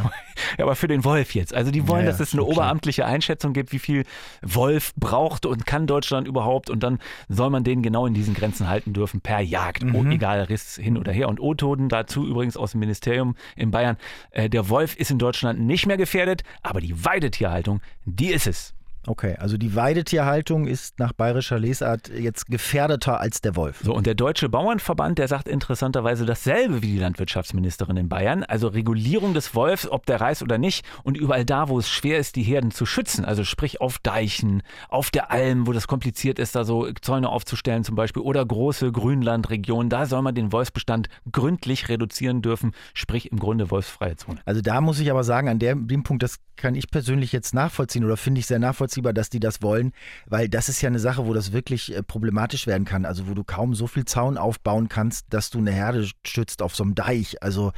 Ja, 0.57 0.65
aber 0.65 0.77
für 0.77 0.89
den 0.89 1.05
Wolf 1.05 1.35
jetzt. 1.35 1.53
Also 1.55 1.71
die 1.71 1.89
wollen, 1.89 2.05
ja, 2.05 2.13
dass 2.13 2.21
es 2.21 2.33
eine 2.33 2.45
oberamtliche 2.45 3.05
Einschätzung 3.05 3.53
gibt, 3.53 3.73
wie 3.73 3.79
viel 3.79 4.05
Wolf 4.43 4.95
braucht 4.95 5.47
und 5.47 5.67
kann 5.67 5.87
Deutschland 5.87 6.29
überhaupt. 6.29 6.71
Und 6.71 6.83
dann 6.83 6.99
soll 7.29 7.51
man 7.51 7.65
den 7.65 7.83
genau 7.83 8.07
in 8.07 8.15
diesen 8.15 8.35
Grenzen 8.35 8.69
halten 8.69 8.93
dürfen 8.93 9.21
per 9.21 9.41
Jagd. 9.41 9.85
Mhm. 9.85 9.95
Oh, 9.95 10.05
egal, 10.05 10.43
Riss 10.45 10.77
hin 10.77 10.97
oder 10.97 11.13
her. 11.13 11.29
Und 11.29 11.41
O-Toden 11.41 11.89
dazu 11.89 12.27
übrigens 12.27 12.57
aus 12.57 12.73
dem 12.73 12.81
Ministerium 12.81 13.35
in 13.57 13.71
Bayern. 13.71 13.97
Äh, 14.31 14.49
der 14.49 14.69
Wolf 14.69 14.97
ist 14.97 15.11
in 15.11 15.19
Deutschland 15.19 15.61
nicht 15.61 15.87
mehr 15.87 15.97
gefährdet, 15.97 16.45
aber 16.63 16.81
die 16.81 17.05
Weidetierhaltung, 17.05 17.81
die 18.05 18.29
ist 18.29 18.47
es. 18.47 18.75
Okay, 19.09 19.37
also 19.39 19.57
die 19.57 19.75
Weidetierhaltung 19.75 20.67
ist 20.67 20.99
nach 20.99 21.15
bayerischer 21.15 21.59
Lesart 21.59 22.11
jetzt 22.11 22.45
gefährdeter 22.47 23.19
als 23.19 23.41
der 23.41 23.57
Wolf. 23.57 23.81
So, 23.83 23.95
und 23.95 24.07
der 24.07 24.15
Deutsche 24.15 24.51
Bauernverband, 24.51 25.19
der 25.19 25.29
sagt 25.29 25.49
interessanterweise 25.49 26.27
dasselbe 26.27 26.83
wie 26.83 26.89
die 26.89 26.99
Landwirtschaftsministerin 26.99 27.97
in 27.97 28.11
Bayern. 28.11 28.45
Also 28.45 28.69
Regulierung 28.69 29.33
des 29.33 29.55
Wolfs, 29.55 29.89
ob 29.89 30.05
der 30.05 30.21
reißt 30.21 30.43
oder 30.43 30.59
nicht. 30.59 30.85
Und 31.05 31.17
überall 31.17 31.47
da, 31.47 31.71
wo 31.71 31.79
es 31.79 31.89
schwer 31.89 32.19
ist, 32.19 32.37
die 32.37 32.43
Herden 32.43 32.71
zu 32.71 32.85
schützen, 32.85 33.25
also 33.25 33.45
sprich 33.45 33.81
auf 33.81 33.99
Deichen, 33.99 34.63
auf 34.91 35.11
der 35.11 35.31
Alm, 35.31 35.67
wo 35.67 35.73
das 35.73 35.87
kompliziert 35.87 36.39
ist, 36.39 36.55
da 36.55 36.65
so 36.65 36.87
Zäune 37.01 37.31
aufzustellen 37.31 37.85
zum 37.85 37.95
Beispiel, 37.95 38.23
oder 38.23 38.45
große 38.45 38.93
Grünlandregionen, 38.93 39.89
da 39.89 40.05
soll 40.05 40.21
man 40.21 40.35
den 40.35 40.53
Wolfsbestand 40.53 41.09
gründlich 41.33 41.89
reduzieren 41.89 42.43
dürfen, 42.43 42.73
sprich 42.93 43.33
im 43.33 43.39
Grunde 43.39 43.71
wolfsfreie 43.71 44.17
Zone. 44.17 44.41
Also 44.45 44.61
da 44.61 44.83
muss 44.83 45.01
ich 45.01 45.11
aber 45.11 45.25
sagen, 45.25 45.49
an 45.49 45.59
dem, 45.59 45.89
dem 45.89 46.03
Punkt, 46.03 46.23
das 46.23 46.41
kann 46.59 46.75
ich 46.75 46.91
persönlich 46.91 47.33
jetzt 47.33 47.55
nachvollziehen 47.55 48.05
oder 48.05 48.19
finde 48.19 48.41
ich 48.41 48.47
sehr 48.47 48.59
nachvollziehbar, 48.59 48.98
dass 49.03 49.31
die 49.31 49.41
das 49.41 49.63
wollen, 49.63 49.93
weil 50.27 50.49
das 50.49 50.69
ist 50.69 50.81
ja 50.81 50.89
eine 50.89 50.99
Sache, 50.99 51.27
wo 51.27 51.35
das 51.35 51.53
wirklich 51.53 51.95
äh, 51.95 52.03
problematisch 52.03 52.67
werden 52.67 52.85
kann. 52.85 53.05
Also 53.05 53.29
wo 53.29 53.35
du 53.35 53.45
kaum 53.45 53.75
so 53.75 53.87
viel 53.87 54.05
Zaun 54.05 54.39
aufbauen 54.39 54.89
kannst, 54.89 55.27
dass 55.31 55.51
du 55.51 55.59
eine 55.59 55.73
Herde 55.73 56.09
stützt 56.25 56.63
auf 56.63 56.75
so 56.75 56.85
einem 56.85 56.95
Deich. 56.95 57.43
Also 57.43 57.73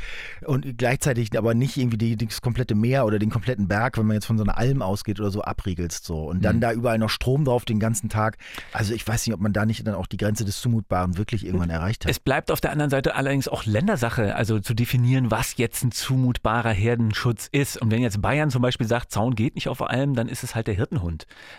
und 0.44 0.78
gleichzeitig 0.78 1.36
aber 1.36 1.54
nicht 1.54 1.76
irgendwie 1.76 1.98
die, 1.98 2.16
das 2.16 2.40
komplette 2.40 2.74
Meer 2.74 3.06
oder 3.06 3.18
den 3.18 3.30
kompletten 3.30 3.68
Berg, 3.68 3.98
wenn 3.98 4.06
man 4.06 4.14
jetzt 4.14 4.26
von 4.26 4.38
so 4.38 4.44
einer 4.44 4.58
Alm 4.58 4.82
ausgeht 4.82 5.20
oder 5.20 5.30
so, 5.30 5.42
abriegelst 5.42 6.04
so. 6.04 6.24
Und 6.24 6.44
dann 6.44 6.56
mhm. 6.56 6.60
da 6.60 6.72
überall 6.72 6.98
noch 6.98 7.10
Strom 7.10 7.44
drauf 7.44 7.64
den 7.64 7.80
ganzen 7.80 8.08
Tag. 8.08 8.36
Also 8.72 8.94
ich 8.94 9.06
weiß 9.06 9.26
nicht, 9.26 9.34
ob 9.34 9.40
man 9.40 9.52
da 9.52 9.66
nicht 9.66 9.86
dann 9.86 9.94
auch 9.94 10.06
die 10.06 10.16
Grenze 10.16 10.44
des 10.44 10.60
Zumutbaren 10.60 11.16
wirklich 11.16 11.44
irgendwann 11.44 11.70
erreicht 11.70 12.04
hat. 12.04 12.10
Es 12.10 12.20
bleibt 12.20 12.50
auf 12.50 12.60
der 12.60 12.72
anderen 12.72 12.90
Seite 12.90 13.14
allerdings 13.14 13.48
auch 13.48 13.64
Ländersache, 13.64 14.34
also 14.34 14.58
zu 14.60 14.74
definieren, 14.74 15.30
was 15.30 15.56
jetzt 15.56 15.82
ein 15.84 15.92
zumutbarer 15.92 16.72
Herdenschutz 16.72 17.48
ist. 17.50 17.80
Und 17.80 17.90
wenn 17.90 18.02
jetzt 18.02 18.20
Bayern 18.22 18.50
zum 18.50 18.62
Beispiel 18.62 18.86
sagt, 18.86 19.10
Zaun 19.10 19.34
geht 19.34 19.54
nicht 19.54 19.68
auf 19.68 19.82
Alm, 19.82 20.14
dann 20.14 20.28
ist 20.28 20.44
es 20.44 20.54
halt 20.54 20.66
der 20.66 20.74
Hirtenhund. 20.74 21.09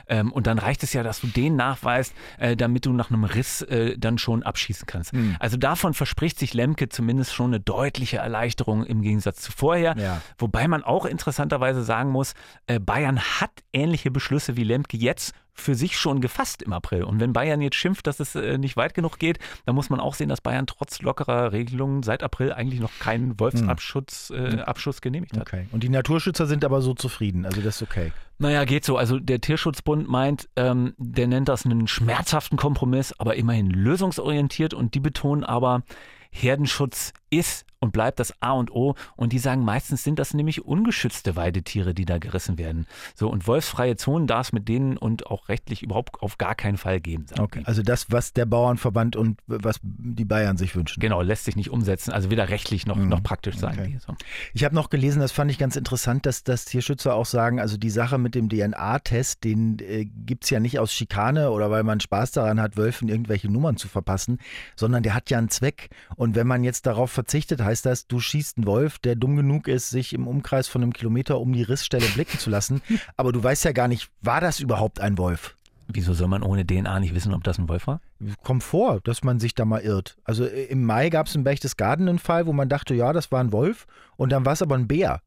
Ähm, 0.07 0.31
und 0.31 0.47
dann 0.47 0.59
reicht 0.59 0.83
es 0.83 0.93
ja, 0.93 1.03
dass 1.03 1.21
du 1.21 1.27
den 1.27 1.55
nachweist, 1.55 2.13
äh, 2.39 2.55
damit 2.55 2.85
du 2.85 2.93
nach 2.93 3.09
einem 3.09 3.23
Riss 3.23 3.61
äh, 3.63 3.97
dann 3.97 4.17
schon 4.17 4.43
abschießen 4.43 4.85
kannst. 4.85 5.13
Mhm. 5.13 5.35
Also 5.39 5.57
davon 5.57 5.93
verspricht 5.93 6.39
sich 6.39 6.53
Lemke 6.53 6.89
zumindest 6.89 7.33
schon 7.33 7.47
eine 7.47 7.59
deutliche 7.59 8.17
Erleichterung 8.17 8.85
im 8.85 9.01
Gegensatz 9.01 9.41
zu 9.41 9.51
vorher. 9.51 9.95
Ja. 9.97 10.21
Wobei 10.37 10.67
man 10.67 10.83
auch 10.83 11.05
interessanterweise 11.05 11.83
sagen 11.83 12.11
muss, 12.11 12.33
äh, 12.67 12.79
Bayern 12.79 13.19
hat 13.19 13.51
ähnliche 13.73 14.11
Beschlüsse 14.11 14.57
wie 14.57 14.63
Lemke 14.63 14.97
jetzt 14.97 15.33
für 15.53 15.75
sich 15.75 15.97
schon 15.97 16.21
gefasst 16.21 16.61
im 16.61 16.73
April. 16.73 17.03
Und 17.03 17.19
wenn 17.19 17.33
Bayern 17.33 17.61
jetzt 17.61 17.75
schimpft, 17.75 18.07
dass 18.07 18.19
es 18.19 18.35
äh, 18.35 18.57
nicht 18.57 18.77
weit 18.77 18.93
genug 18.93 19.19
geht, 19.19 19.39
dann 19.65 19.75
muss 19.75 19.89
man 19.89 19.99
auch 19.99 20.15
sehen, 20.15 20.29
dass 20.29 20.41
Bayern 20.41 20.67
trotz 20.67 21.01
lockerer 21.01 21.51
Regelungen 21.51 22.03
seit 22.03 22.23
April 22.23 22.53
eigentlich 22.53 22.79
noch 22.79 22.91
keinen 22.99 23.39
Wolfsabschuss 23.39 24.31
hm. 24.33 24.59
äh, 24.59 24.61
Abschuss 24.61 25.01
genehmigt 25.01 25.35
hat. 25.35 25.41
Okay. 25.41 25.67
Und 25.71 25.83
die 25.83 25.89
Naturschützer 25.89 26.47
sind 26.47 26.65
aber 26.65 26.81
so 26.81 26.93
zufrieden, 26.93 27.45
also 27.45 27.61
das 27.61 27.77
ist 27.77 27.81
okay. 27.81 28.11
Naja, 28.37 28.65
geht 28.65 28.85
so. 28.85 28.97
Also 28.97 29.19
der 29.19 29.39
Tierschutzbund 29.39 30.09
meint, 30.09 30.49
ähm, 30.55 30.95
der 30.97 31.27
nennt 31.27 31.47
das 31.47 31.65
einen 31.65 31.87
schmerzhaften 31.87 32.57
Kompromiss, 32.57 33.13
aber 33.19 33.35
immerhin 33.35 33.69
lösungsorientiert 33.69 34.73
und 34.73 34.95
die 34.95 34.99
betonen 34.99 35.43
aber, 35.43 35.83
Herdenschutz 36.31 37.13
ist 37.29 37.65
und 37.81 37.91
bleibt 37.91 38.19
das 38.19 38.33
A 38.41 38.51
und 38.51 38.71
O. 38.71 38.95
Und 39.17 39.33
die 39.33 39.39
sagen, 39.39 39.65
meistens 39.65 40.03
sind 40.03 40.19
das 40.19 40.33
nämlich 40.33 40.63
ungeschützte 40.65 41.35
Weidetiere, 41.35 41.93
die 41.93 42.05
da 42.05 42.19
gerissen 42.19 42.57
werden. 42.57 42.85
So, 43.15 43.29
und 43.29 43.47
wolfsfreie 43.47 43.97
Zonen 43.97 44.27
darf 44.27 44.47
es 44.47 44.53
mit 44.53 44.69
denen 44.69 44.97
und 44.97 45.27
auch 45.27 45.49
rechtlich 45.49 45.83
überhaupt 45.83 46.21
auf 46.21 46.37
gar 46.37 46.55
keinen 46.55 46.77
Fall 46.77 47.01
geben. 47.01 47.25
Okay, 47.37 47.63
also 47.65 47.81
das, 47.81 48.11
was 48.11 48.33
der 48.33 48.45
Bauernverband 48.45 49.15
und 49.15 49.39
was 49.47 49.79
die 49.83 50.25
Bayern 50.25 50.57
sich 50.57 50.75
wünschen. 50.75 51.01
Genau, 51.01 51.21
lässt 51.21 51.45
sich 51.45 51.55
nicht 51.55 51.71
umsetzen, 51.71 52.11
also 52.11 52.29
weder 52.29 52.49
rechtlich 52.49 52.85
noch, 52.85 52.95
mhm. 52.95 53.09
noch 53.09 53.23
praktisch 53.23 53.57
sein. 53.57 53.79
Okay. 53.79 53.97
So. 54.05 54.15
Ich 54.53 54.63
habe 54.63 54.75
noch 54.75 54.89
gelesen, 54.89 55.19
das 55.19 55.31
fand 55.31 55.49
ich 55.49 55.57
ganz 55.57 55.75
interessant, 55.75 56.25
dass, 56.25 56.43
dass 56.43 56.65
Tierschützer 56.65 57.15
auch 57.15 57.25
sagen, 57.25 57.59
also 57.59 57.77
die 57.77 57.89
Sache 57.89 58.19
mit 58.19 58.35
dem 58.35 58.47
DNA-Test, 58.47 59.43
den 59.43 59.79
äh, 59.79 60.05
gibt 60.05 60.43
es 60.43 60.51
ja 60.51 60.59
nicht 60.59 60.77
aus 60.77 60.93
Schikane 60.93 61.49
oder 61.49 61.71
weil 61.71 61.83
man 61.83 61.99
Spaß 61.99 62.31
daran 62.31 62.61
hat, 62.61 62.77
Wölfen 62.77 63.09
irgendwelche 63.09 63.51
Nummern 63.51 63.77
zu 63.77 63.87
verpassen, 63.87 64.37
sondern 64.75 65.01
der 65.01 65.15
hat 65.15 65.31
ja 65.31 65.39
einen 65.39 65.49
Zweck. 65.49 65.89
Und 66.15 66.35
wenn 66.35 66.45
man 66.45 66.63
jetzt 66.63 66.85
darauf 66.85 67.11
verzichtet, 67.11 67.61
heißt 67.71 67.85
das, 67.85 68.07
du 68.07 68.19
schießt 68.19 68.57
einen 68.57 68.67
Wolf, 68.67 68.99
der 68.99 69.15
dumm 69.15 69.35
genug 69.35 69.67
ist, 69.67 69.89
sich 69.89 70.13
im 70.13 70.27
Umkreis 70.27 70.67
von 70.67 70.83
einem 70.83 70.93
Kilometer 70.93 71.39
um 71.39 71.53
die 71.53 71.63
Rissstelle 71.63 72.05
blicken 72.07 72.37
zu 72.37 72.49
lassen. 72.49 72.81
Aber 73.17 73.31
du 73.31 73.43
weißt 73.43 73.63
ja 73.65 73.71
gar 73.71 73.87
nicht, 73.87 74.09
war 74.21 74.41
das 74.41 74.59
überhaupt 74.59 74.99
ein 74.99 75.17
Wolf? 75.17 75.55
Wieso 75.87 76.13
soll 76.13 76.27
man 76.27 76.43
ohne 76.43 76.65
DNA 76.65 76.99
nicht 76.99 77.15
wissen, 77.15 77.33
ob 77.33 77.43
das 77.43 77.57
ein 77.57 77.67
Wolf 77.67 77.87
war? 77.87 78.01
Kommt 78.43 78.63
vor, 78.63 79.01
dass 79.01 79.23
man 79.23 79.39
sich 79.39 79.55
da 79.55 79.65
mal 79.65 79.81
irrt. 79.81 80.17
Also 80.23 80.45
äh, 80.45 80.65
im 80.65 80.85
Mai 80.85 81.09
gab 81.09 81.27
es 81.27 81.35
im 81.35 81.43
Berchtesgaden 81.43 82.07
einen 82.07 82.19
Fall, 82.19 82.45
wo 82.45 82.53
man 82.53 82.69
dachte, 82.69 82.93
ja, 82.93 83.13
das 83.13 83.31
war 83.31 83.41
ein 83.41 83.51
Wolf 83.51 83.87
und 84.15 84.31
dann 84.31 84.45
war 84.45 84.53
es 84.53 84.61
aber 84.61 84.75
ein 84.75 84.87
Bär. 84.87 85.21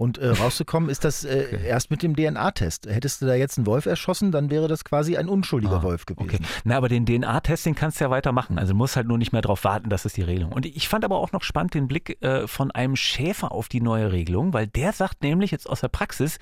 Und 0.00 0.16
äh, 0.16 0.30
rausgekommen 0.30 0.88
ist 0.88 1.04
das 1.04 1.24
äh, 1.24 1.44
okay. 1.52 1.66
erst 1.66 1.90
mit 1.90 2.02
dem 2.02 2.16
DNA-Test. 2.16 2.86
Hättest 2.86 3.20
du 3.20 3.26
da 3.26 3.34
jetzt 3.34 3.58
einen 3.58 3.66
Wolf 3.66 3.84
erschossen, 3.84 4.32
dann 4.32 4.48
wäre 4.48 4.66
das 4.66 4.82
quasi 4.82 5.18
ein 5.18 5.28
unschuldiger 5.28 5.80
ah, 5.80 5.82
Wolf 5.82 6.06
gewesen. 6.06 6.26
Okay. 6.26 6.38
Na, 6.64 6.78
aber 6.78 6.88
den 6.88 7.04
DNA-Test, 7.04 7.66
den 7.66 7.74
kannst 7.74 8.00
du 8.00 8.04
ja 8.04 8.10
weitermachen. 8.10 8.58
Also 8.58 8.72
musst 8.72 8.96
halt 8.96 9.06
nur 9.06 9.18
nicht 9.18 9.32
mehr 9.32 9.42
darauf 9.42 9.62
warten, 9.62 9.90
das 9.90 10.06
ist 10.06 10.16
die 10.16 10.22
Regelung. 10.22 10.52
Und 10.52 10.64
ich 10.64 10.88
fand 10.88 11.04
aber 11.04 11.18
auch 11.18 11.32
noch 11.32 11.42
spannend 11.42 11.74
den 11.74 11.86
Blick 11.86 12.16
äh, 12.22 12.48
von 12.48 12.70
einem 12.70 12.96
Schäfer 12.96 13.52
auf 13.52 13.68
die 13.68 13.82
neue 13.82 14.10
Regelung, 14.10 14.54
weil 14.54 14.68
der 14.68 14.94
sagt 14.94 15.22
nämlich 15.22 15.50
jetzt 15.50 15.68
aus 15.68 15.82
der 15.82 15.88
Praxis, 15.88 16.38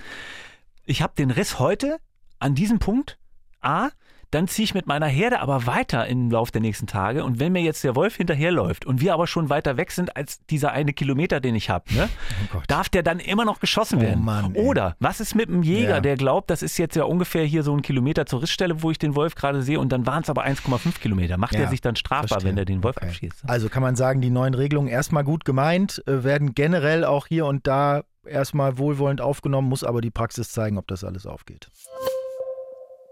ich 0.85 1.01
habe 1.01 1.11
den 1.17 1.29
Riss 1.29 1.59
heute 1.59 1.97
an 2.39 2.55
diesem 2.55 2.79
Punkt 2.79 3.19
A, 3.59 3.89
dann 4.31 4.47
ziehe 4.47 4.63
ich 4.63 4.73
mit 4.73 4.87
meiner 4.87 5.07
Herde 5.07 5.39
aber 5.39 5.65
weiter 5.65 6.05
im 6.07 6.29
Laufe 6.29 6.51
der 6.51 6.61
nächsten 6.61 6.87
Tage. 6.87 7.23
Und 7.23 7.39
wenn 7.39 7.51
mir 7.51 7.61
jetzt 7.61 7.83
der 7.83 7.95
Wolf 7.95 8.15
hinterherläuft 8.15 8.85
und 8.85 9.01
wir 9.01 9.13
aber 9.13 9.27
schon 9.27 9.49
weiter 9.49 9.77
weg 9.77 9.91
sind 9.91 10.15
als 10.15 10.45
dieser 10.47 10.71
eine 10.71 10.93
Kilometer, 10.93 11.39
den 11.39 11.55
ich 11.55 11.69
habe, 11.69 11.91
ne, 11.93 12.09
oh 12.53 12.61
darf 12.67 12.89
der 12.89 13.03
dann 13.03 13.19
immer 13.19 13.45
noch 13.45 13.59
geschossen 13.59 13.99
oh 13.99 14.01
werden? 14.01 14.23
Mann, 14.23 14.55
Oder 14.55 14.95
was 14.99 15.19
ist 15.19 15.35
mit 15.35 15.49
einem 15.49 15.63
Jäger, 15.63 15.95
ja. 15.95 16.01
der 16.01 16.15
glaubt, 16.15 16.49
das 16.49 16.61
ist 16.61 16.77
jetzt 16.77 16.95
ja 16.95 17.03
ungefähr 17.03 17.43
hier 17.43 17.63
so 17.63 17.75
ein 17.75 17.81
Kilometer 17.81 18.25
zur 18.25 18.41
Rissstelle, 18.41 18.83
wo 18.83 18.91
ich 18.91 18.99
den 18.99 19.15
Wolf 19.15 19.35
gerade 19.35 19.63
sehe 19.63 19.79
und 19.79 19.89
dann 19.89 20.05
waren 20.05 20.23
es 20.23 20.29
aber 20.29 20.45
1,5 20.45 20.99
Kilometer. 20.99 21.37
Macht 21.37 21.55
ja, 21.55 21.61
er 21.61 21.67
sich 21.67 21.81
dann 21.81 21.95
strafbar, 21.95 22.27
verstehe. 22.27 22.51
wenn 22.51 22.57
er 22.57 22.65
den 22.65 22.83
Wolf 22.83 22.97
okay. 22.97 23.07
abschießt? 23.07 23.43
Also 23.47 23.69
kann 23.69 23.81
man 23.81 23.95
sagen, 23.95 24.21
die 24.21 24.29
neuen 24.29 24.53
Regelungen 24.53 24.89
erstmal 24.89 25.23
gut 25.23 25.45
gemeint, 25.45 26.03
äh, 26.07 26.23
werden 26.23 26.53
generell 26.53 27.03
auch 27.03 27.27
hier 27.27 27.45
und 27.45 27.65
da 27.65 28.03
erstmal 28.25 28.77
wohlwollend 28.77 29.21
aufgenommen, 29.21 29.69
muss 29.69 29.83
aber 29.83 30.01
die 30.01 30.11
Praxis 30.11 30.51
zeigen, 30.51 30.77
ob 30.77 30.87
das 30.87 31.03
alles 31.03 31.25
aufgeht. 31.25 31.69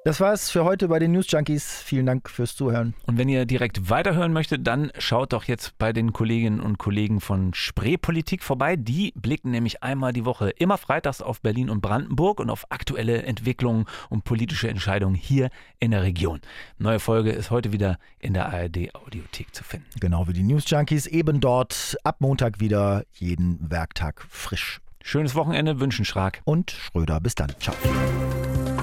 Das 0.08 0.22
war's 0.22 0.50
für 0.50 0.64
heute 0.64 0.88
bei 0.88 1.00
den 1.00 1.12
News 1.12 1.30
Junkies. 1.30 1.82
Vielen 1.82 2.06
Dank 2.06 2.30
fürs 2.30 2.56
Zuhören. 2.56 2.94
Und 3.08 3.18
wenn 3.18 3.28
ihr 3.28 3.46
direkt 3.46 3.90
weiterhören 3.90 4.32
möchtet, 4.32 4.66
dann 4.66 4.90
schaut 4.98 5.34
doch 5.34 5.44
jetzt 5.44 5.78
bei 5.78 5.92
den 5.92 6.14
Kolleginnen 6.14 6.62
und 6.62 6.78
Kollegen 6.78 7.20
von 7.20 7.54
Spreepolitik 7.54 8.42
vorbei. 8.42 8.78
Die 8.78 9.12
blicken 9.18 9.52
nämlich 9.52 9.84
einmal 9.84 10.14
die 10.14 10.24
Woche 10.24 10.50
immer 10.52 10.78
freitags 10.78 11.22
auf 11.22 11.42
Berlin 11.42 11.70
und 11.70 11.82
Brandenburg 11.82 12.40
und 12.40 12.50
auf 12.50 12.72
aktuelle 12.72 13.24
Entwicklungen 13.24 13.84
und 14.10 14.24
politische 14.24 14.70
Entscheidungen 14.70 15.14
hier 15.14 15.50
in 15.82 15.92
der 15.92 16.04
Region. 16.04 16.40
Neue 16.78 17.00
Folge 17.00 17.32
ist 17.32 17.52
heute 17.52 17.74
wieder 17.74 18.00
in 18.18 18.34
der 18.34 18.46
ARD 18.46 18.96
Audiothek 18.96 19.54
zu 19.54 19.66
finden. 19.66 19.88
Genau 20.00 20.26
wie 20.30 20.34
die 20.34 20.44
News 20.44 20.70
Junkies 20.70 21.06
eben 21.06 21.42
dort 21.42 21.98
ab 22.06 22.22
Montag 22.22 22.62
wieder 22.62 23.04
jeden 23.12 23.58
Werktag 23.70 24.26
frisch. 24.30 24.80
Schönes 25.04 25.36
Wochenende 25.36 25.82
wünschen 25.82 26.06
Schrag 26.06 26.40
und 26.46 26.72
Schröder. 26.72 27.20
Bis 27.20 27.36
dann. 27.36 27.54
Ciao. 27.60 27.76